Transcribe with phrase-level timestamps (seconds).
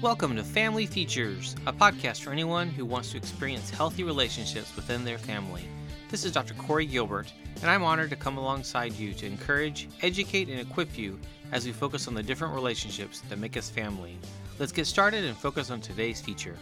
[0.00, 5.04] Welcome to Family Features, a podcast for anyone who wants to experience healthy relationships within
[5.04, 5.64] their family.
[6.08, 6.54] This is Dr.
[6.54, 11.18] Corey Gilbert, and I'm honored to come alongside you to encourage, educate, and equip you
[11.50, 14.16] as we focus on the different relationships that make us family.
[14.60, 16.54] Let's get started and focus on today's feature.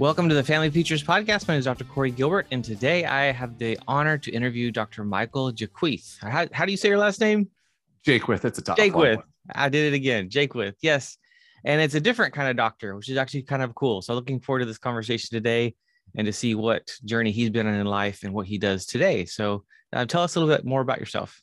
[0.00, 1.46] Welcome to the Family Features podcast.
[1.46, 1.84] My name is Dr.
[1.84, 5.04] Corey Gilbert, and today I have the honor to interview Dr.
[5.04, 6.18] Michael Jaquith.
[6.18, 7.48] How, how do you say your last name?
[8.04, 8.44] Jaquith.
[8.44, 9.22] It's a tough Jaquith.
[9.54, 10.30] I did it again.
[10.30, 11.16] Jake with Yes.
[11.64, 14.00] And it's a different kind of doctor, which is actually kind of cool.
[14.00, 15.74] So looking forward to this conversation today
[16.16, 19.26] and to see what journey he's been on in life and what he does today.
[19.26, 21.42] So uh, tell us a little bit more about yourself.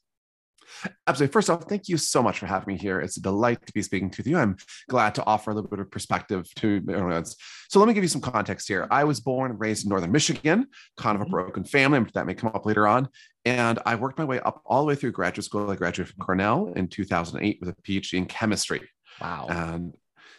[1.08, 1.32] Absolutely.
[1.32, 3.00] First off, thank you so much for having me here.
[3.00, 4.38] It's a delight to be speaking to you.
[4.38, 4.58] I'm
[4.90, 7.36] glad to offer a little bit of perspective to audience.
[7.70, 8.88] So let me give you some context here.
[8.92, 10.68] I was born and raised in Northern Michigan,
[10.98, 11.32] kind of a mm-hmm.
[11.32, 12.06] broken family.
[12.14, 13.10] That may come up later on.
[13.46, 15.70] And I worked my way up all the way through graduate school.
[15.72, 18.90] I graduated from Cornell in 2008 with a PhD in chemistry.
[19.22, 19.48] Wow.
[19.50, 19.96] And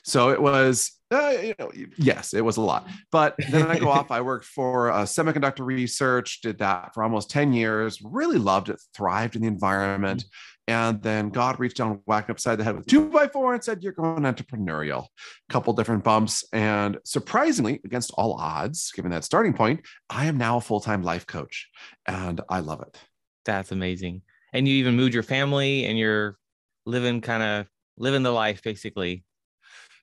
[0.08, 2.88] so it was, uh, you know, yes, it was a lot.
[3.12, 4.10] But then I go off.
[4.10, 8.80] I worked for uh, semiconductor research, did that for almost 10 years, really loved it,
[8.94, 10.24] thrived in the environment.
[10.66, 13.62] And then God reached down, whacked me upside the head with two by four and
[13.62, 15.04] said, You're going entrepreneurial.
[15.48, 16.44] A couple different bumps.
[16.52, 21.02] And surprisingly, against all odds, given that starting point, I am now a full time
[21.02, 21.68] life coach
[22.06, 22.98] and I love it.
[23.44, 24.22] That's amazing.
[24.52, 26.36] And you even moved your family and you're
[26.84, 27.66] living kind of
[27.98, 29.24] living the life basically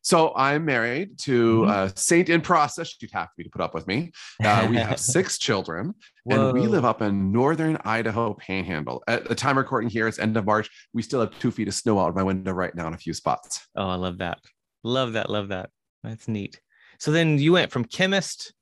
[0.05, 1.71] so I'm married to mm-hmm.
[1.71, 2.89] a saint in process.
[2.89, 4.11] She'd have to be to put up with me.
[4.43, 6.49] Uh, we have six children, Whoa.
[6.49, 9.01] and we live up in northern Idaho Panhandle.
[9.07, 10.69] At the time recording here, it's end of March.
[10.93, 12.99] We still have two feet of snow out of my window right now in a
[12.99, 13.65] few spots.
[13.75, 14.37] Oh, I love that.
[14.83, 15.27] Love that.
[15.27, 15.71] Love that.
[16.03, 16.61] That's neat.
[16.99, 18.53] So then you went from chemist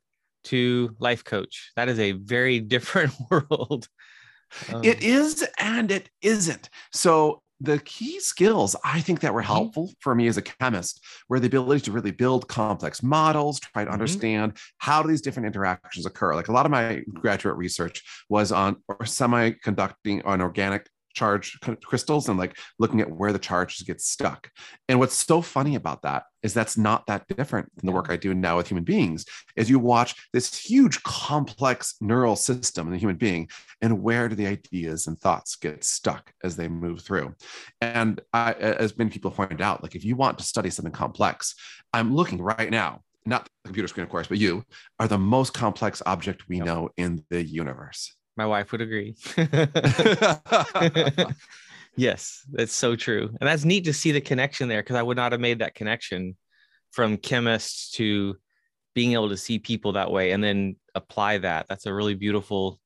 [0.45, 1.73] to life coach.
[1.75, 3.89] That is a very different world.
[4.71, 6.69] Um, it is and it isn't.
[6.93, 9.53] So the key skills I think that were mm-hmm.
[9.53, 13.83] helpful for me as a chemist were the ability to really build complex models, try
[13.83, 13.93] to mm-hmm.
[13.93, 16.35] understand how do these different interactions occur.
[16.35, 18.75] Like a lot of my graduate research was on
[19.05, 24.49] semi-conducting on organic charge crystals and like looking at where the charges get stuck.
[24.87, 28.17] And what's so funny about that is that's not that different than the work I
[28.17, 29.25] do now with human beings.
[29.55, 33.49] Is you watch this huge complex neural system in the human being,
[33.81, 37.35] and where do the ideas and thoughts get stuck as they move through?
[37.81, 41.55] And I, as many people pointed out, like if you want to study something complex,
[41.93, 44.63] I'm looking right now not the computer screen, of course, but you
[44.99, 46.65] are the most complex object we yep.
[46.65, 48.13] know in the universe.
[48.35, 49.15] My wife would agree.
[51.95, 53.29] yes, that's so true.
[53.39, 55.75] And that's neat to see the connection there because I would not have made that
[55.75, 56.35] connection
[56.91, 58.35] from chemists to
[58.95, 61.67] being able to see people that way and then apply that.
[61.69, 62.79] That's a really beautiful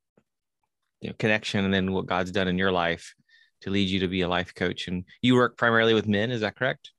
[1.02, 1.64] you know, connection.
[1.64, 3.14] And then what God's done in your life
[3.62, 4.88] to lead you to be a life coach.
[4.88, 6.92] And you work primarily with men, is that correct?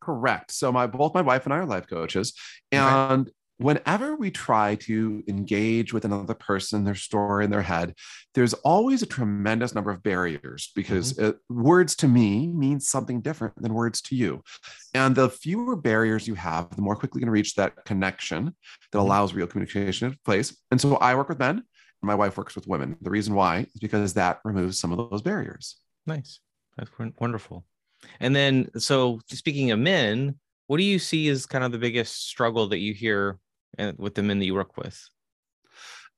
[0.00, 0.52] Correct.
[0.52, 2.34] So my both my wife and I are life coaches,
[2.72, 7.94] and okay whenever we try to engage with another person, their story in their head,
[8.34, 11.30] there's always a tremendous number of barriers because mm-hmm.
[11.30, 14.42] it, words to me mean something different than words to you.
[14.94, 18.52] And the fewer barriers you have, the more quickly you can reach that connection that
[18.52, 18.98] mm-hmm.
[18.98, 20.56] allows real communication to place.
[20.70, 21.62] And so I work with men, and
[22.02, 22.96] my wife works with women.
[23.02, 25.76] The reason why is because that removes some of those barriers.
[26.06, 26.40] Nice.
[26.76, 27.64] That's wonderful.
[28.20, 32.26] And then, so speaking of men, what do you see as kind of the biggest
[32.28, 33.38] struggle that you hear
[33.78, 35.00] and with the men that you work with?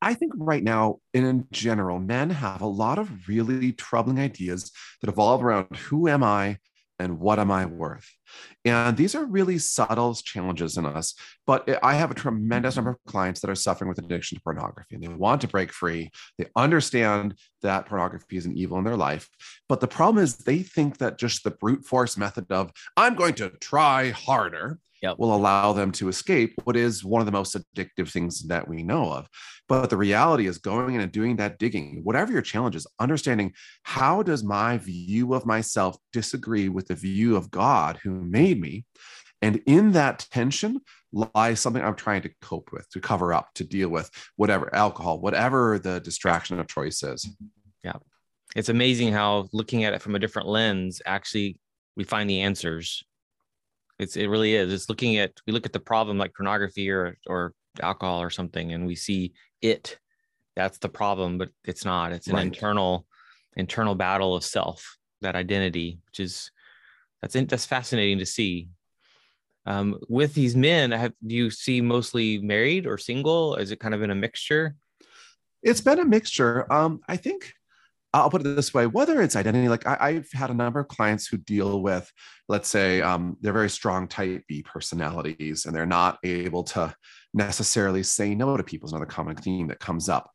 [0.01, 5.09] I think right now, in general, men have a lot of really troubling ideas that
[5.09, 6.59] evolve around who am I
[6.99, 8.09] and what am I worth?
[8.65, 11.15] And these are really subtle challenges in us.
[11.47, 14.95] But I have a tremendous number of clients that are suffering with addiction to pornography
[14.95, 16.11] and they want to break free.
[16.39, 19.29] They understand that pornography is an evil in their life.
[19.69, 23.35] But the problem is they think that just the brute force method of, I'm going
[23.35, 25.19] to try harder yep.
[25.19, 28.83] will allow them to escape what is one of the most addictive things that we
[28.83, 29.29] know of.
[29.69, 33.53] But the reality is going in and doing that digging, whatever your challenge is, understanding
[33.83, 38.85] how does my view of myself disagree with the view of God who made me?
[39.41, 40.81] And in that tension
[41.13, 45.21] lies something I'm trying to cope with, to cover up, to deal with whatever alcohol,
[45.21, 47.27] whatever the distraction of choice is.
[47.27, 47.47] Mm-hmm.
[47.85, 47.97] Yeah.
[48.55, 51.59] It's amazing how looking at it from a different lens, actually,
[51.97, 53.03] we find the answers
[54.03, 54.73] it's it really is.
[54.73, 58.73] It's looking at we look at the problem like pornography or or alcohol or something,
[58.73, 59.99] and we see it.
[60.55, 62.13] That's the problem, but it's not.
[62.13, 62.47] It's an right.
[62.47, 63.07] internal
[63.57, 66.51] internal battle of self, that identity, which is
[67.21, 68.69] that's that's fascinating to see.
[69.65, 73.55] Um, with these men, have do you see mostly married or single?
[73.55, 74.75] Is it kind of in a mixture?
[75.63, 76.71] It's been a mixture.
[76.73, 77.55] Um, I think
[78.15, 80.89] I'll put it this way whether it's identity, like I, have had a number of
[80.89, 82.11] clients who deal with,
[82.49, 86.95] let's say, um, they're very strong type B personalities and they're not able to
[87.35, 90.31] necessarily say no to people is another common theme that comes up.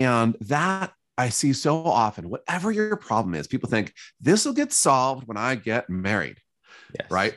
[0.00, 4.72] And that I see so often, whatever your problem is, people think this will get
[4.72, 6.38] solved when I get married.
[6.98, 7.10] Yes.
[7.10, 7.34] Right.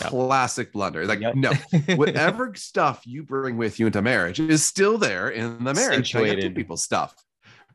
[0.00, 0.10] Yep.
[0.10, 1.06] Classic blunder.
[1.06, 1.34] Like, yep.
[1.34, 1.52] no,
[1.96, 5.98] whatever stuff you bring with you into marriage is still there in the marriage.
[5.98, 6.54] Accentuated.
[6.54, 7.14] People's stuff.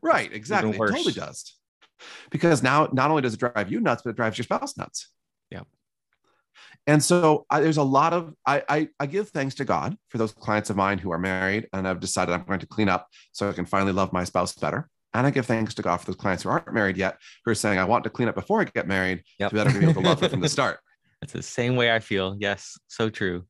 [0.04, 0.32] Right.
[0.32, 0.70] Exactly.
[0.70, 1.56] It totally does.
[2.30, 5.08] Because now, not only does it drive you nuts, but it drives your spouse nuts.
[5.50, 5.62] Yeah.
[6.86, 10.18] And so I, there's a lot of I, I, I give thanks to God for
[10.18, 13.08] those clients of mine who are married and I've decided I'm going to clean up
[13.32, 14.88] so I can finally love my spouse better.
[15.14, 17.54] And I give thanks to God for those clients who aren't married yet, who are
[17.54, 19.50] saying, I want to clean up before I get married yep.
[19.50, 20.80] to better be able to love her from the start.
[21.20, 22.36] That's the same way I feel.
[22.38, 23.44] Yes, so true.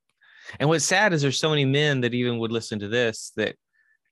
[0.61, 3.57] And what's sad is there's so many men that even would listen to this that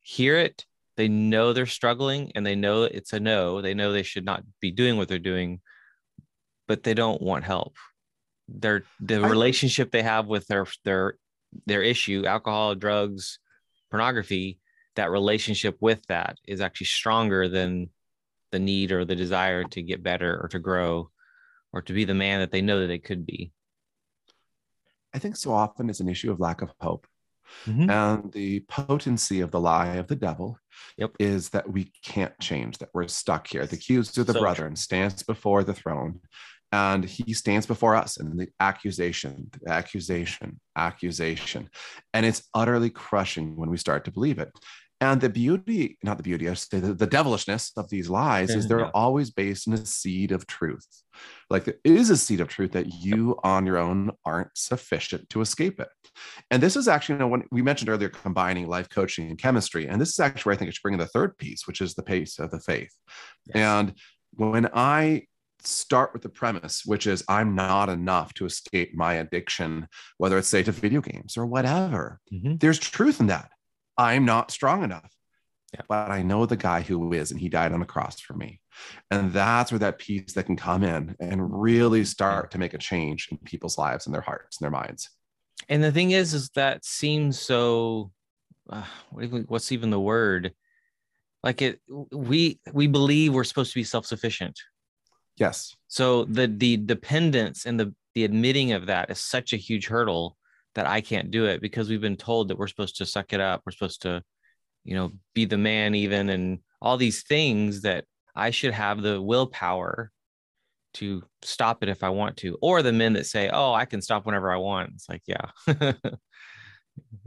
[0.01, 0.65] hear it,
[0.97, 3.61] they know they're struggling and they know it's a no.
[3.63, 5.61] They know they should not be doing what they're doing,
[6.69, 7.77] but they don't want help
[8.49, 11.15] their the I, relationship they have with their their
[11.67, 13.39] their issue alcohol drugs
[13.91, 14.59] pornography
[14.97, 17.89] that relationship with that is actually stronger than
[18.51, 21.11] the need or the desire to get better or to grow
[21.73, 23.53] or to be the man that they know that they could be
[25.15, 27.07] i think so often it's an issue of lack of hope
[27.67, 27.91] mm-hmm.
[27.91, 30.59] and the potency of the lie of the devil
[30.97, 31.11] yep.
[31.19, 34.77] is that we can't change that we're stuck here the accused of the so brethren
[34.77, 36.21] stands before the throne
[36.73, 41.69] and he stands before us and the accusation the accusation accusation
[42.15, 44.51] and it's utterly crushing when we start to believe it
[45.03, 48.51] and the beauty not the beauty i should say the, the devilishness of these lies
[48.51, 48.91] is they're yeah.
[48.95, 50.87] always based in a seed of truth
[51.51, 55.41] like there is a seed of truth that you on your own aren't sufficient to
[55.41, 55.89] escape it
[56.51, 59.89] and this is actually you know when we mentioned earlier combining life coaching and chemistry
[59.89, 61.81] and this is actually where i think it should bring in the third piece which
[61.81, 62.93] is the pace of the faith
[63.47, 63.57] yes.
[63.57, 63.95] and
[64.37, 65.23] when i
[65.65, 69.87] start with the premise, which is I'm not enough to escape my addiction,
[70.19, 72.19] whether it's say to video games or whatever.
[72.33, 72.57] Mm-hmm.
[72.57, 73.53] There's truth in that.
[73.97, 75.13] I'm not strong enough.
[75.75, 75.83] Yeah.
[75.89, 78.61] But I know the guy who is, and he died on the cross for me.
[79.11, 82.79] And that's where that piece that can come in and really start to make a
[82.79, 85.09] change in people's lives and their hearts and their minds.
[85.69, 88.11] And the thing is, is that seems so.
[88.69, 90.53] Uh, what's even the word?
[91.43, 91.81] Like it,
[92.13, 94.61] we we believe we're supposed to be self sufficient,
[95.37, 95.75] Yes.
[95.89, 100.37] So the the dependence and the the admitting of that is such a huge hurdle
[100.75, 103.41] that I can't do it because we've been told that we're supposed to suck it
[103.41, 103.63] up.
[103.65, 104.23] We're supposed to,
[104.85, 108.05] you know, be the man even and all these things that
[108.35, 110.11] I should have the willpower
[110.95, 112.59] to stop it if I want to.
[112.61, 115.51] Or the men that say, "Oh, I can stop whenever I want." It's like, yeah.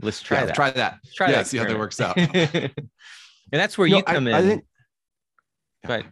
[0.00, 0.54] Let's try yeah, that.
[0.54, 0.98] Try that.
[1.14, 1.46] Try yeah, that.
[1.46, 2.16] See how that works out.
[2.18, 2.72] and
[3.50, 4.36] that's where you, you come I, in.
[4.36, 4.64] I think,
[5.82, 6.04] but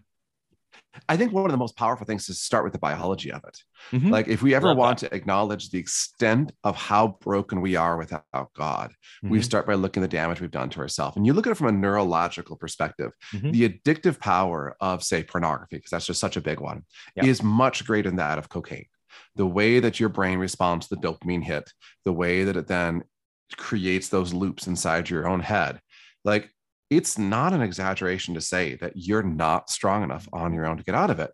[1.09, 3.43] I think one of the most powerful things is to start with the biology of
[3.45, 3.63] it.
[3.93, 4.11] Mm-hmm.
[4.11, 5.11] Like if we ever Love want that.
[5.11, 9.31] to acknowledge the extent of how broken we are without God, mm-hmm.
[9.31, 11.17] we start by looking at the damage we've done to ourselves.
[11.17, 13.51] And you look at it from a neurological perspective, mm-hmm.
[13.51, 16.85] the addictive power of, say, pornography, because that's just such a big one,
[17.17, 17.27] yep.
[17.27, 18.87] is much greater than that of cocaine.
[19.37, 21.73] The way that your brain responds to the dopamine hit,
[22.05, 23.03] the way that it then
[23.57, 25.81] creates those loops inside your own head.
[26.25, 26.54] Like
[26.97, 30.85] it's not an exaggeration to say that you're not strong enough on your own to
[30.85, 31.31] get out of it.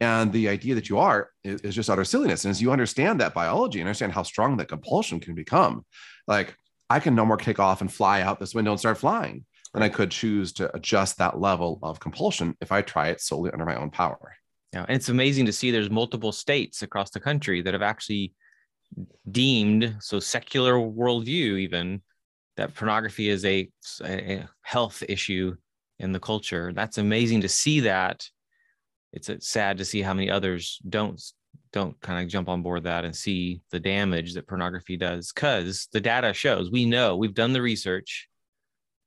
[0.00, 2.44] And the idea that you are is, is, just utter silliness.
[2.44, 5.84] And as you understand that biology and understand how strong that compulsion can become,
[6.26, 6.56] like
[6.90, 9.82] I can no more kick off and fly out this window and start flying than
[9.82, 13.64] I could choose to adjust that level of compulsion if I try it solely under
[13.64, 14.34] my own power.
[14.72, 14.84] Yeah.
[14.88, 18.34] And it's amazing to see there's multiple states across the country that have actually
[19.30, 22.02] deemed so secular worldview even
[22.56, 23.68] that pornography is a,
[24.04, 25.56] a health issue
[25.98, 26.72] in the culture.
[26.72, 28.28] That's amazing to see that.
[29.12, 31.20] It's sad to see how many others don't
[31.72, 35.88] don't kind of jump on board that and see the damage that pornography does because
[35.92, 38.28] the data shows we know we've done the research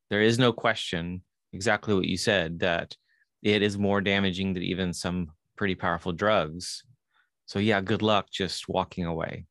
[0.10, 1.22] there is no question
[1.54, 2.96] exactly what you said that
[3.42, 6.84] it is more damaging than even some pretty powerful drugs
[7.46, 9.46] so yeah good luck just walking away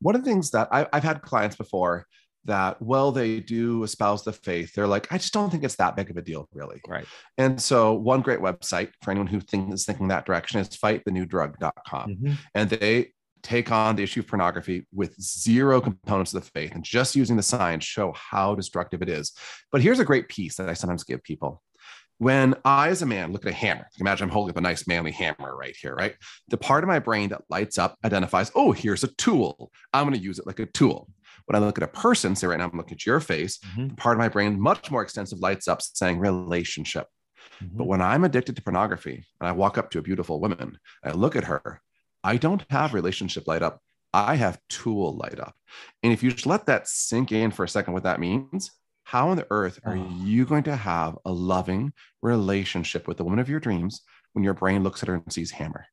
[0.00, 2.06] one of the things that I, have had clients before
[2.44, 5.96] that well they do espouse the faith they're like i just don't think it's that
[5.96, 7.06] big of a deal really right
[7.36, 12.10] and so one great website for anyone who think, is thinking that direction is fightthenewdrug.com
[12.10, 12.32] mm-hmm.
[12.54, 16.84] and they take on the issue of pornography with zero components of the faith and
[16.84, 19.32] just using the science show how destructive it is
[19.70, 21.62] but here's a great piece that i sometimes give people
[22.20, 24.86] when I, as a man, look at a hammer, imagine I'm holding up a nice
[24.86, 26.14] manly hammer right here, right?
[26.48, 29.72] The part of my brain that lights up identifies, oh, here's a tool.
[29.94, 31.08] I'm going to use it like a tool.
[31.46, 33.94] When I look at a person, say right now, I'm looking at your face, mm-hmm.
[33.94, 37.06] part of my brain, much more extensive, lights up saying relationship.
[37.62, 37.76] Mm-hmm.
[37.76, 41.12] But when I'm addicted to pornography and I walk up to a beautiful woman, I
[41.12, 41.80] look at her,
[42.22, 43.80] I don't have relationship light up.
[44.12, 45.54] I have tool light up.
[46.02, 48.72] And if you just let that sink in for a second, what that means,
[49.04, 50.16] how on the earth are oh.
[50.22, 51.92] you going to have a loving
[52.22, 55.52] relationship with the woman of your dreams when your brain looks at her and sees
[55.52, 55.86] hammer?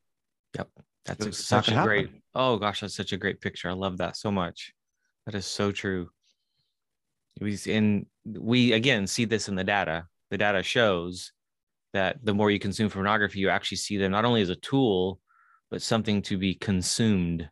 [0.56, 0.70] Yep.
[1.06, 3.70] That's such a great, oh gosh, that's such a great picture.
[3.70, 4.74] I love that so much.
[5.28, 6.10] That is so true.
[7.42, 10.08] We in we again see this in the data.
[10.32, 11.34] The data shows
[11.94, 15.20] that the more you consume pornography, you actually see them not only as a tool,
[15.70, 17.50] but something to be consumed.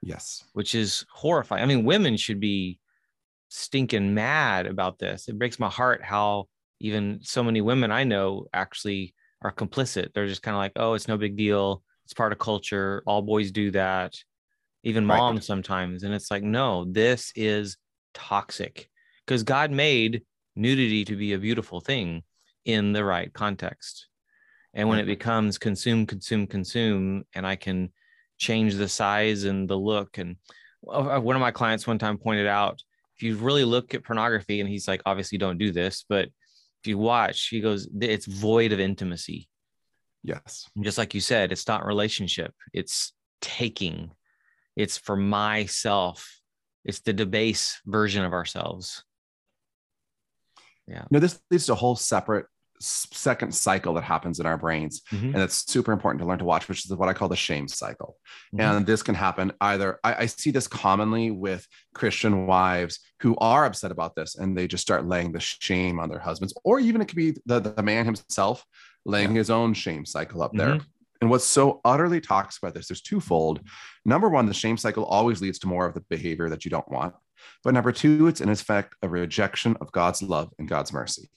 [0.00, 0.42] Yes.
[0.54, 1.62] Which is horrifying.
[1.62, 2.80] I mean, women should be
[3.48, 5.28] stinking mad about this.
[5.28, 6.48] It breaks my heart how
[6.80, 10.14] even so many women I know actually are complicit.
[10.14, 11.82] They're just kind of like, oh, it's no big deal.
[12.04, 13.02] It's part of culture.
[13.06, 14.14] All boys do that.
[14.84, 15.44] Even moms right.
[15.44, 16.02] sometimes.
[16.02, 17.76] And it's like, no, this is
[18.14, 18.88] toxic
[19.26, 20.22] because God made
[20.56, 22.22] nudity to be a beautiful thing
[22.64, 24.08] in the right context.
[24.74, 27.92] And when it becomes consume, consume, consume, and I can
[28.38, 30.18] change the size and the look.
[30.18, 30.36] And
[30.88, 32.82] uh, one of my clients one time pointed out
[33.16, 36.28] if you really look at pornography, and he's like, obviously don't do this, but
[36.80, 39.48] if you watch, he goes, it's void of intimacy.
[40.24, 40.68] Yes.
[40.74, 44.10] And just like you said, it's not relationship, it's taking,
[44.76, 46.40] it's for myself,
[46.84, 49.04] it's the debase version of ourselves.
[50.88, 51.04] Yeah.
[51.12, 52.46] no this leads to a whole separate
[52.82, 55.26] second cycle that happens in our brains mm-hmm.
[55.26, 57.68] and it's super important to learn to watch which is what i call the shame
[57.68, 58.16] cycle
[58.52, 58.60] mm-hmm.
[58.60, 63.64] and this can happen either I, I, see this commonly with christian wives who are
[63.64, 67.00] upset about this and they just start laying the shame on their husbands or even
[67.00, 68.64] it could be the, the man himself
[69.04, 69.38] laying yeah.
[69.38, 70.86] his own shame cycle up there mm-hmm.
[71.22, 73.60] And what's so utterly toxic about this there's twofold
[74.04, 76.90] number one the shame cycle always leads to more of the behavior that you don't
[76.90, 77.14] want
[77.64, 81.30] but number two it's in effect a rejection of god's love and god's mercy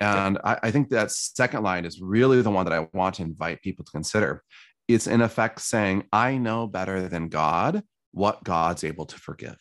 [0.00, 3.22] and I, I think that second line is really the one that I want to
[3.22, 4.42] invite people to consider.
[4.86, 9.58] It's in effect saying, I know better than God what God's able to forgive.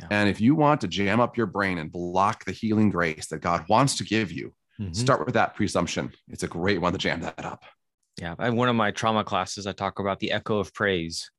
[0.00, 0.06] Yeah.
[0.10, 3.40] And if you want to jam up your brain and block the healing grace that
[3.40, 4.92] God wants to give you, mm-hmm.
[4.92, 6.12] start with that presumption.
[6.28, 7.62] It's a great one to jam that up.
[8.20, 8.34] Yeah.
[8.40, 11.30] In one of my trauma classes, I talk about the echo of praise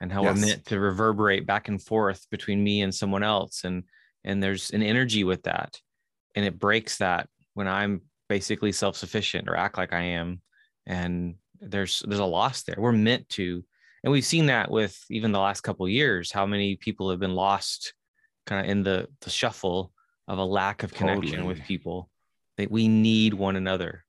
[0.00, 0.34] and how yes.
[0.34, 3.64] we're meant to reverberate back and forth between me and someone else.
[3.64, 3.84] And
[4.24, 5.80] and there's an energy with that
[6.34, 10.40] and it breaks that when i'm basically self-sufficient or act like i am
[10.86, 13.64] and there's there's a loss there we're meant to
[14.02, 17.34] and we've seen that with even the last couple years how many people have been
[17.34, 17.94] lost
[18.46, 19.92] kind of in the the shuffle
[20.26, 21.46] of a lack of connection totally.
[21.46, 22.10] with people
[22.56, 24.04] that we need one another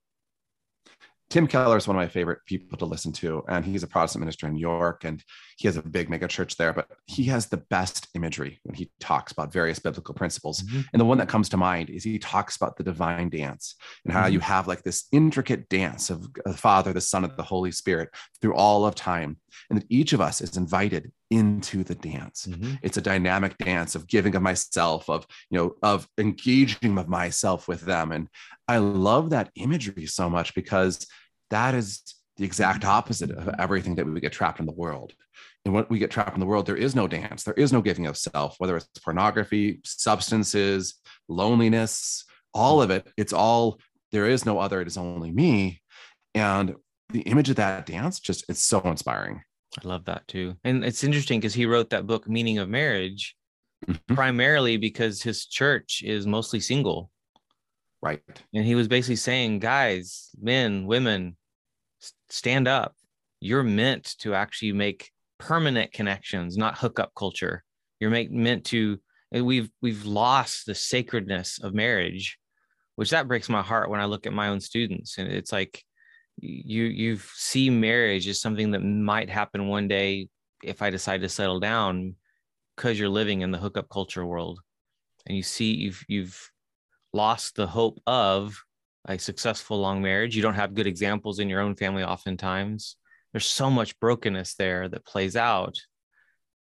[1.30, 4.22] Tim Keller is one of my favorite people to listen to, and he's a Protestant
[4.22, 5.24] minister in New York, and
[5.56, 6.74] he has a big mega church there.
[6.74, 10.62] But he has the best imagery when he talks about various biblical principles.
[10.62, 10.82] Mm-hmm.
[10.94, 14.14] And the one that comes to mind is he talks about the divine dance and
[14.14, 14.34] how mm-hmm.
[14.34, 18.10] you have like this intricate dance of the Father, the Son, and the Holy Spirit
[18.42, 19.38] through all of time,
[19.70, 22.48] and that each of us is invited into the dance.
[22.48, 22.76] Mm-hmm.
[22.84, 27.68] It's a dynamic dance of giving of myself, of you know, of engaging of myself
[27.68, 28.28] with them, and
[28.68, 31.08] I love that imagery so much because
[31.50, 32.02] that is
[32.38, 35.14] the exact opposite of everything that we get trapped in the world.
[35.64, 37.82] And when we get trapped in the world, there is no dance, there is no
[37.82, 40.96] giving of self, whether it's pornography, substances,
[41.28, 43.08] loneliness, all of it.
[43.18, 43.80] It's all
[44.12, 45.82] there is no other, it is only me.
[46.34, 46.76] And
[47.10, 49.42] the image of that dance just it's so inspiring.
[49.84, 50.56] I love that too.
[50.64, 53.36] And it's interesting because he wrote that book, Meaning of Marriage,
[53.88, 54.16] mm-hmm.
[54.16, 57.12] primarily because his church is mostly single.
[58.02, 58.22] Right.
[58.54, 61.36] And he was basically saying, guys, men, women,
[62.30, 62.96] stand up.
[63.40, 67.64] You're meant to actually make permanent connections, not hookup culture.
[68.00, 69.00] You're make, meant to.
[69.32, 72.38] we've we've lost the sacredness of marriage,
[72.96, 75.18] which that breaks my heart when I look at my own students.
[75.18, 75.84] And it's like
[76.38, 80.28] you you see marriage as something that might happen one day
[80.64, 82.16] if I decide to settle down,
[82.76, 84.60] because you're living in the hookup culture world,
[85.26, 86.52] and you see you've you've
[87.14, 88.62] lost the hope of
[89.06, 90.36] a successful long marriage.
[90.36, 92.98] You don't have good examples in your own family, oftentimes.
[93.32, 95.78] There's so much brokenness there that plays out.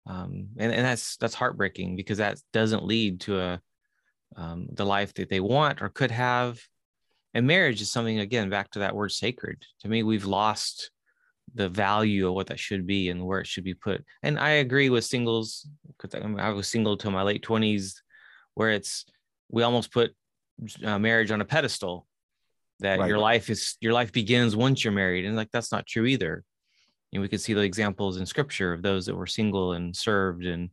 [0.07, 3.61] Um, and, and that's that's heartbreaking because that doesn't lead to a
[4.35, 6.59] um, the life that they want or could have.
[7.33, 9.63] And marriage is something again back to that word sacred.
[9.81, 10.91] To me, we've lost
[11.53, 14.03] the value of what that should be and where it should be put.
[14.21, 18.03] And I agree with singles because I was single till my late twenties,
[18.53, 19.05] where it's
[19.49, 20.11] we almost put
[20.83, 22.07] uh, marriage on a pedestal
[22.79, 23.07] that right.
[23.07, 26.43] your life is your life begins once you're married and like that's not true either
[27.13, 30.45] and we could see the examples in scripture of those that were single and served
[30.45, 30.69] and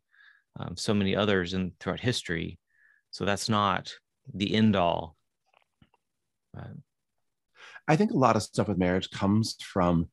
[0.59, 2.59] um, so many others and throughout history
[3.11, 3.93] so that's not
[4.35, 5.17] the end all
[6.59, 6.65] uh,
[7.89, 10.09] I think a lot of stuff with marriage comes from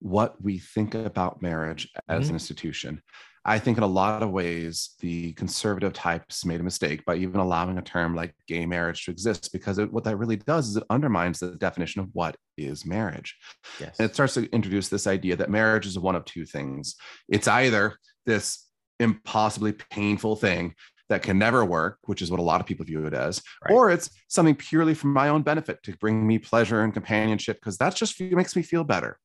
[0.00, 2.30] what we think about marriage as mm-hmm.
[2.30, 3.02] an institution.
[3.48, 7.40] I think in a lot of ways, the conservative types made a mistake by even
[7.40, 10.76] allowing a term like gay marriage to exist because it, what that really does is
[10.76, 13.36] it undermines the definition of what is marriage.
[13.80, 13.98] Yes.
[13.98, 16.96] And it starts to introduce this idea that marriage is one of two things
[17.28, 18.66] it's either this
[19.00, 20.74] impossibly painful thing
[21.08, 23.74] that can never work, which is what a lot of people view it as, right.
[23.74, 27.78] or it's something purely for my own benefit to bring me pleasure and companionship because
[27.78, 29.18] that's just makes me feel better.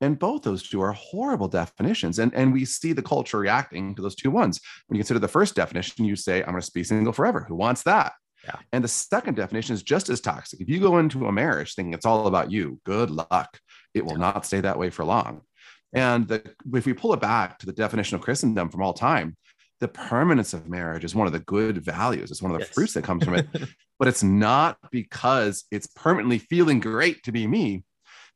[0.00, 2.18] And both those two are horrible definitions.
[2.18, 4.60] And, and we see the culture reacting to those two ones.
[4.86, 7.44] When you consider the first definition, you say, I'm going to be single forever.
[7.48, 8.14] Who wants that?
[8.44, 8.56] Yeah.
[8.72, 10.60] And the second definition is just as toxic.
[10.60, 13.58] If you go into a marriage thinking it's all about you, good luck.
[13.92, 15.42] It will not stay that way for long.
[15.92, 16.42] And the,
[16.72, 19.36] if we pull it back to the definition of Christendom from all time,
[19.80, 22.30] the permanence of marriage is one of the good values.
[22.30, 22.74] It's one of the yes.
[22.74, 23.48] fruits that comes from it.
[23.98, 27.84] but it's not because it's permanently feeling great to be me,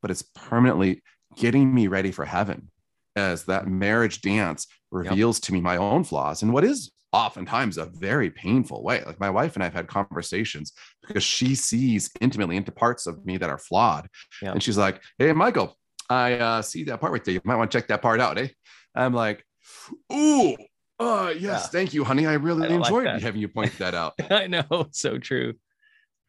[0.02, 1.02] but it's permanently
[1.36, 2.70] getting me ready for heaven
[3.16, 5.42] as that marriage dance reveals yep.
[5.42, 9.02] to me my own flaws and what is oftentimes a very painful way.
[9.06, 10.72] Like my wife and I have had conversations
[11.06, 14.08] because she sees intimately into parts of me that are flawed.
[14.42, 15.76] And she's like, Hey, Michael,
[16.10, 17.34] I uh, see that part right there.
[17.34, 18.36] You might want to check that part out.
[18.38, 18.48] Eh?
[18.96, 19.44] I'm like,
[20.12, 20.56] Ooh,
[20.98, 21.40] oh, yes.
[21.40, 21.58] Yeah.
[21.58, 22.26] Thank you, honey.
[22.26, 24.14] I really I enjoyed like having you point that out.
[24.30, 24.88] I know.
[24.90, 25.54] So true.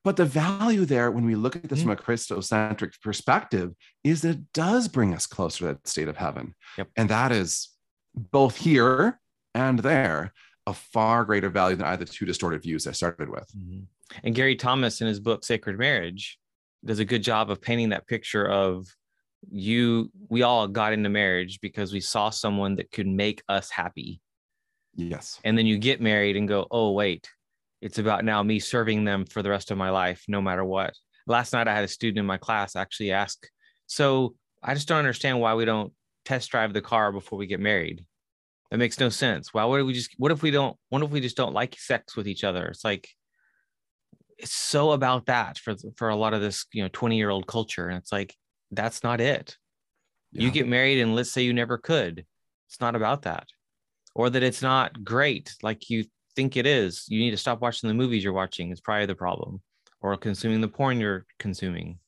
[0.05, 1.89] But the value there, when we look at this mm-hmm.
[1.89, 6.15] from a Christocentric perspective, is that it does bring us closer to that state of
[6.15, 6.53] heaven.
[6.77, 6.89] Yep.
[6.95, 7.69] And that is
[8.13, 9.19] both here
[9.55, 10.31] and there
[10.67, 13.49] a far greater value than either two distorted views I started with.
[13.57, 13.79] Mm-hmm.
[14.23, 16.37] And Gary Thomas, in his book Sacred Marriage,
[16.85, 18.87] does a good job of painting that picture of
[19.49, 20.11] you.
[20.29, 24.21] We all got into marriage because we saw someone that could make us happy.
[24.95, 25.39] Yes.
[25.43, 27.27] And then you get married and go, oh, wait,
[27.81, 30.93] it's about now me serving them for the rest of my life, no matter what.
[31.27, 33.47] Last night, I had a student in my class actually ask,
[33.87, 37.59] So I just don't understand why we don't test drive the car before we get
[37.59, 38.05] married.
[38.71, 39.53] That makes no sense.
[39.53, 42.15] Why would we just, what if we don't, what if we just don't like sex
[42.15, 42.65] with each other?
[42.65, 43.07] It's like,
[44.37, 47.47] it's so about that for for a lot of this you know 20 year old
[47.47, 48.35] culture and it's like
[48.71, 49.57] that's not it
[50.31, 50.43] yeah.
[50.43, 52.25] you get married and let's say you never could
[52.67, 53.47] it's not about that
[54.13, 56.03] or that it's not great like you
[56.35, 58.71] think it is, you need to stop watching the movies you're watching.
[58.71, 59.61] It's probably the problem,
[60.01, 61.99] or consuming the porn you're consuming.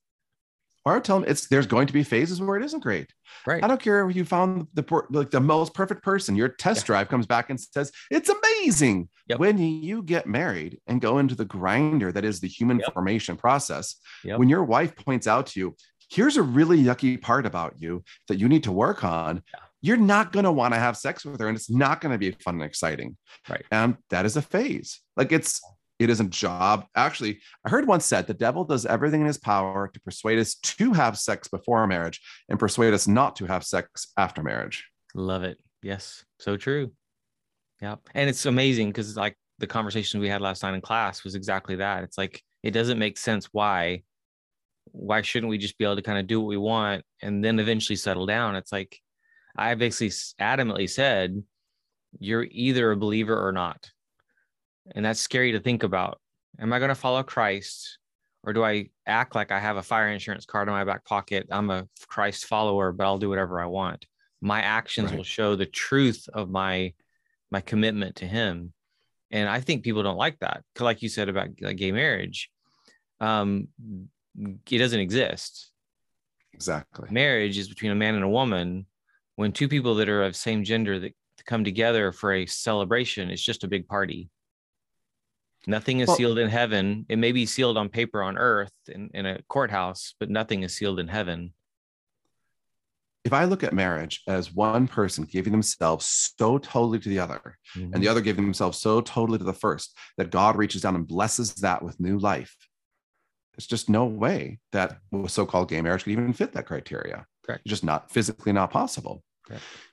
[0.86, 3.12] Or tell them it's there's going to be phases where it isn't great.
[3.46, 3.62] Right.
[3.62, 6.36] I don't care if you found the like the most perfect person.
[6.38, 6.88] Your test yeah.
[6.88, 9.10] drive comes back and says it's amazing.
[9.28, 9.40] Yep.
[9.40, 12.94] When you get married and go into the grinder that is the human yep.
[12.94, 14.40] formation process, yep.
[14.40, 15.76] when your wife points out to you,
[16.10, 19.44] here's a really yucky part about you that you need to work on.
[19.54, 22.12] Yeah you're not going to want to have sex with her and it's not going
[22.12, 23.18] to be fun and exciting.
[23.50, 23.66] Right.
[23.72, 25.02] And that is a phase.
[25.16, 25.62] Like it's,
[26.00, 26.86] it is a job.
[26.96, 30.56] Actually, I heard once said the devil does everything in his power to persuade us
[30.56, 34.86] to have sex before marriage and persuade us not to have sex after marriage.
[35.16, 35.60] Love it.
[35.82, 36.24] Yes.
[36.40, 36.92] So true.
[37.82, 37.96] Yeah.
[38.14, 41.78] And it's amazing because like the conversation we had last night in class was exactly
[41.78, 42.04] that.
[42.04, 44.04] It's like, it doesn't make sense why
[44.92, 47.60] why shouldn't we just be able to kind of do what we want and then
[47.60, 49.00] eventually settle down it's like
[49.58, 51.44] I basically adamantly said,
[52.20, 53.92] you're either a believer or not.
[54.96, 56.20] And that's scary to think about.
[56.60, 57.98] Am I going to follow Christ
[58.44, 61.48] or do I act like I have a fire insurance card in my back pocket?
[61.52, 64.06] I'm a Christ follower, but I'll do whatever I want.
[64.42, 65.18] My actions right.
[65.18, 66.94] will show the truth of my
[67.52, 68.74] my commitment to him.
[69.32, 70.64] And I think people don't like that.
[70.80, 72.50] Like you said about like gay marriage,
[73.20, 73.68] um,
[74.70, 75.72] it doesn't exist.
[76.54, 77.10] Exactly.
[77.12, 78.87] Marriage is between a man and a woman
[79.38, 81.14] when two people that are of same gender that
[81.46, 84.30] come together for a celebration, it's just a big party.
[85.68, 87.06] Nothing is well, sealed in heaven.
[87.08, 90.76] It may be sealed on paper on earth in, in a courthouse, but nothing is
[90.76, 91.54] sealed in heaven.
[93.26, 97.58] If I look at marriage as one person giving themselves so totally to the other,
[97.76, 97.94] mm-hmm.
[97.94, 101.08] and the other giving themselves so totally to the first, that God reaches down and
[101.08, 102.56] blesses that with new life,
[103.54, 104.98] there's just no way that
[105.28, 107.28] so called gay marriage could even fit that criteria.
[107.48, 107.62] Correct.
[107.66, 109.24] It's just not physically not possible.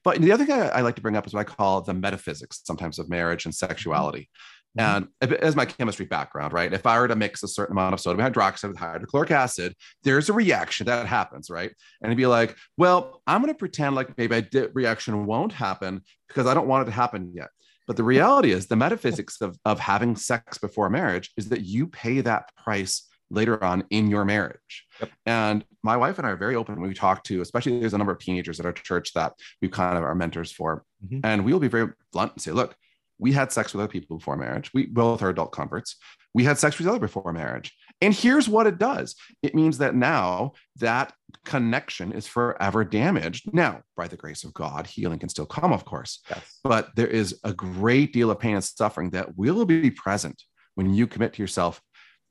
[0.02, 2.60] But the other thing I, like to bring up is what I call the metaphysics
[2.64, 4.28] sometimes of marriage and sexuality.
[4.76, 5.04] Mm-hmm.
[5.22, 6.72] And as my chemistry background, right?
[6.72, 10.28] If I were to mix a certain amount of sodium hydroxide with hydrochloric acid, there's
[10.28, 11.72] a reaction that happens, right?
[12.02, 16.02] And it'd be like, well, I'm going to pretend like maybe a reaction won't happen
[16.26, 17.50] because I don't want it to happen yet.
[17.86, 21.86] But the reality is, the metaphysics of, of having sex before marriage is that you
[21.86, 24.86] pay that price later on in your marriage.
[25.00, 25.10] Yep.
[25.26, 27.98] And my wife and I are very open when we talk to, especially there's a
[27.98, 30.84] number of teenagers at our church that we kind of are mentors for.
[31.04, 31.20] Mm-hmm.
[31.24, 32.76] And we will be very blunt and say, look,
[33.18, 34.72] we had sex with other people before marriage.
[34.74, 35.96] We both are adult converts.
[36.34, 37.72] We had sex with other before marriage.
[38.00, 41.12] And here's what it does it means that now that
[41.44, 43.52] connection is forever damaged.
[43.52, 46.58] Now, by the grace of God, healing can still come, of course, yes.
[46.64, 50.42] but there is a great deal of pain and suffering that will be present
[50.74, 51.80] when you commit to yourself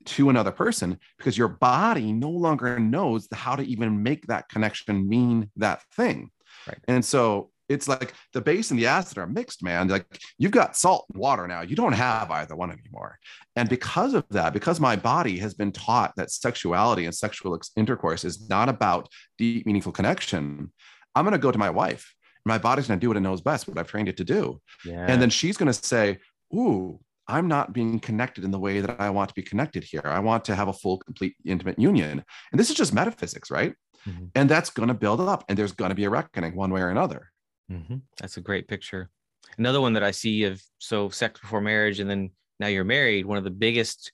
[0.06, 5.08] to another person because your body no longer knows how to even make that connection
[5.08, 6.30] mean that thing.
[6.66, 6.78] Right.
[6.88, 9.88] And so it's like the base and the acid are mixed, man.
[9.88, 10.06] Like
[10.38, 11.62] you've got salt and water now.
[11.62, 13.18] You don't have either one anymore.
[13.56, 18.24] And because of that, because my body has been taught that sexuality and sexual intercourse
[18.24, 20.72] is not about deep, meaningful connection,
[21.14, 22.14] I'm going to go to my wife.
[22.44, 24.60] My body's going to do what it knows best, what I've trained it to do.
[24.84, 25.06] Yeah.
[25.08, 26.18] And then she's going to say,
[26.54, 30.02] Ooh, I'm not being connected in the way that I want to be connected here.
[30.04, 32.22] I want to have a full, complete, intimate union.
[32.52, 33.74] And this is just metaphysics, right?
[34.06, 34.26] Mm-hmm.
[34.34, 36.82] And that's going to build up, and there's going to be a reckoning one way
[36.82, 37.30] or another.
[37.70, 37.96] Mm-hmm.
[38.18, 39.08] That's a great picture.
[39.56, 43.24] Another one that I see of so sex before marriage, and then now you're married.
[43.24, 44.12] One of the biggest,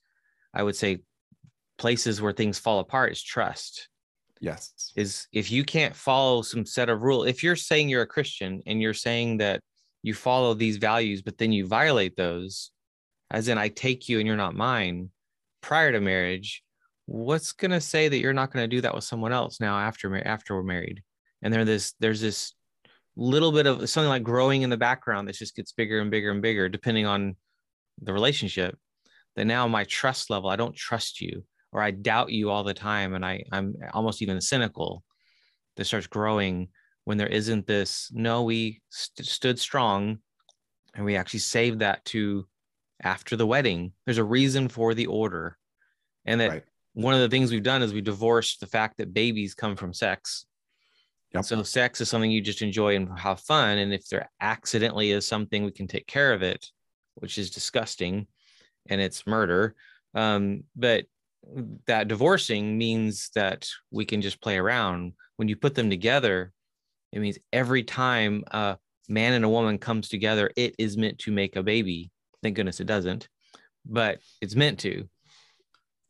[0.53, 0.99] I would say,
[1.77, 3.89] places where things fall apart is trust.
[4.39, 4.93] Yes.
[4.95, 8.61] Is if you can't follow some set of rule, if you're saying you're a Christian
[8.65, 9.59] and you're saying that
[10.01, 12.71] you follow these values, but then you violate those,
[13.31, 15.09] as in I take you and you're not mine,
[15.61, 16.63] prior to marriage,
[17.05, 20.55] what's gonna say that you're not gonna do that with someone else now after after
[20.55, 21.01] we're married?
[21.41, 22.53] And there this there's this
[23.15, 26.31] little bit of something like growing in the background that just gets bigger and bigger
[26.31, 27.35] and bigger depending on
[28.01, 28.77] the relationship
[29.35, 32.73] that now my trust level i don't trust you or i doubt you all the
[32.73, 35.03] time and i i'm almost even cynical
[35.75, 36.69] that starts growing
[37.03, 40.17] when there isn't this no we st- stood strong
[40.95, 42.47] and we actually saved that to
[43.03, 45.57] after the wedding there's a reason for the order
[46.25, 46.63] and that right.
[46.93, 49.93] one of the things we've done is we divorced the fact that babies come from
[49.93, 50.45] sex
[51.33, 51.45] Yep.
[51.45, 53.77] So sex is something you just enjoy and have fun.
[53.77, 56.67] And if there accidentally is something, we can take care of it,
[57.15, 58.27] which is disgusting
[58.89, 59.75] and it's murder.
[60.13, 61.05] Um, but
[61.87, 65.13] that divorcing means that we can just play around.
[65.37, 66.51] When you put them together,
[67.13, 71.31] it means every time a man and a woman comes together, it is meant to
[71.31, 72.11] make a baby.
[72.43, 73.27] Thank goodness it doesn't,
[73.85, 75.07] but it's meant to.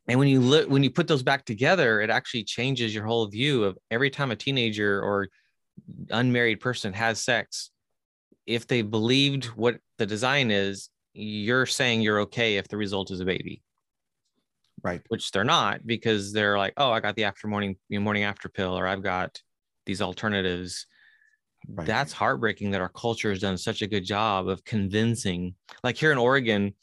[0.08, 3.28] And when you look when you put those back together it actually changes your whole
[3.28, 5.30] view of every time a teenager or
[6.10, 7.70] unmarried person has sex
[8.46, 13.20] if they believed what the design is you're saying you're okay if the result is
[13.20, 13.62] a baby.
[14.84, 15.02] Right.
[15.10, 18.24] Which they're not because they're like oh i got the after morning you know, morning
[18.24, 19.40] after pill or i've got
[19.86, 20.88] these alternatives
[21.68, 21.88] right.
[21.88, 26.12] that's heartbreaking that our culture has done such a good job of convincing like here
[26.12, 26.74] in oregon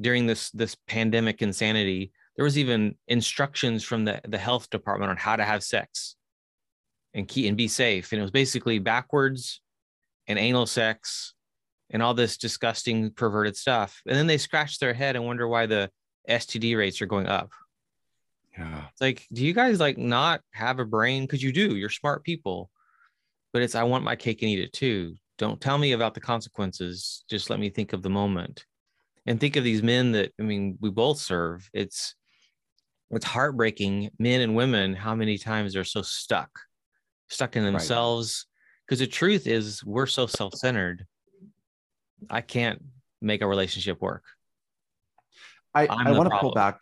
[0.00, 5.16] during this this pandemic insanity there was even instructions from the, the health department on
[5.16, 6.16] how to have sex
[7.14, 8.12] and key and be safe.
[8.12, 9.60] And it was basically backwards
[10.26, 11.34] and anal sex
[11.90, 14.00] and all this disgusting perverted stuff.
[14.06, 15.90] And then they scratch their head and wonder why the
[16.28, 17.50] STD rates are going up.
[18.56, 18.86] Yeah.
[18.90, 21.24] It's like, do you guys like not have a brain?
[21.24, 22.70] Because you do, you're smart people.
[23.52, 25.16] But it's I want my cake and eat it too.
[25.38, 27.24] Don't tell me about the consequences.
[27.28, 28.64] Just let me think of the moment.
[29.26, 31.68] And think of these men that I mean we both serve.
[31.72, 32.14] It's
[33.12, 36.50] it's heartbreaking men and women how many times they're so stuck
[37.28, 38.46] stuck in themselves
[38.86, 39.06] because right.
[39.06, 41.06] the truth is we're so self-centered
[42.30, 42.82] i can't
[43.20, 44.24] make a relationship work
[45.74, 46.80] i, I want to pull back